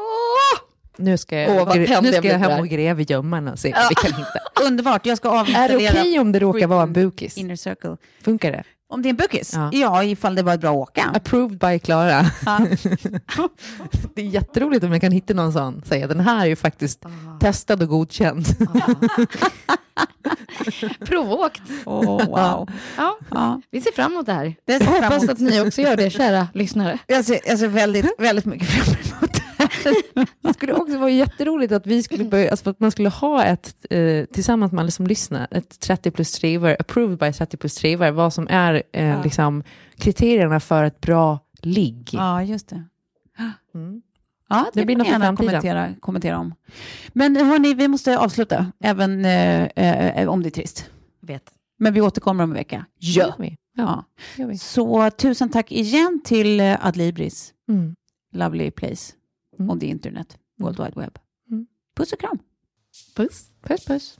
[0.98, 3.88] Nu ska jag, Åh, nu ska jag hem och gräva i gömman och se vad
[3.88, 4.38] vi kan hitta.
[4.66, 5.40] Underbart, jag ska Är det
[5.74, 7.36] avinstallera okej om det råkar vara en bukis?
[7.36, 7.96] Inner Circle.
[8.22, 8.62] Funkar det?
[8.88, 9.52] Om det är en bukis?
[9.54, 9.70] Ja.
[9.72, 11.12] Ja, ifall det var ett bra åka.
[11.14, 12.24] Approved by Klara.
[12.46, 12.60] Ja.
[14.14, 15.82] Det är jätteroligt om jag kan hitta någon sån.
[15.86, 17.04] Säga den här är ju faktiskt
[17.40, 18.46] testad och godkänd.
[21.06, 21.62] Provåkt.
[21.84, 22.68] Oh, wow.
[22.96, 23.60] Ja, Ja.
[23.70, 24.54] vi ser fram emot det här.
[24.66, 26.98] Det jag Hoppas att ni också gör det, kära lyssnare.
[27.06, 29.42] Jag ser, jag ser väldigt, väldigt mycket fram emot det.
[30.42, 33.86] Det skulle också vara jätteroligt att vi skulle börja, alltså att man skulle ha ett,
[33.90, 38.10] eh, tillsammans med alla som lyssnar, ett 30 plus triver, approved by 30 plus triver,
[38.10, 39.62] vad som är eh, liksom,
[39.96, 42.08] kriterierna för ett bra ligg.
[42.12, 42.84] Ja, just det.
[43.74, 44.02] Mm.
[44.48, 46.54] Ja, det, Det blir något gärna kommentera, kommentera om.
[47.12, 50.90] Men hörni, vi måste avsluta, även eh, eh, om det är trist.
[51.22, 51.42] Vet.
[51.78, 52.84] Men vi återkommer om en vecka.
[53.00, 53.56] Gör vi.
[53.76, 54.04] Ja.
[54.60, 57.94] Så tusen tack igen till eh, Adlibris, Mm.
[58.32, 59.12] lovely place
[59.58, 59.70] Mm.
[59.70, 61.18] on the internet, world wide web.
[61.52, 61.66] Mm.
[61.94, 62.38] Puss och kram.
[63.14, 63.50] Puss.
[63.62, 64.18] Puss, puss.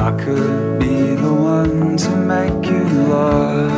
[0.00, 3.72] I could be the one to make you love.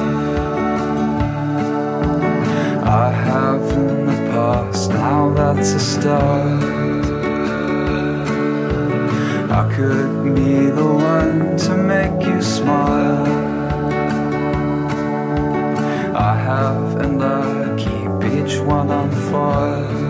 [2.85, 7.00] I have in the past, now that's a start.
[9.53, 13.27] I could be the one to make you smile.
[16.17, 20.10] I have and I keep each one on fire.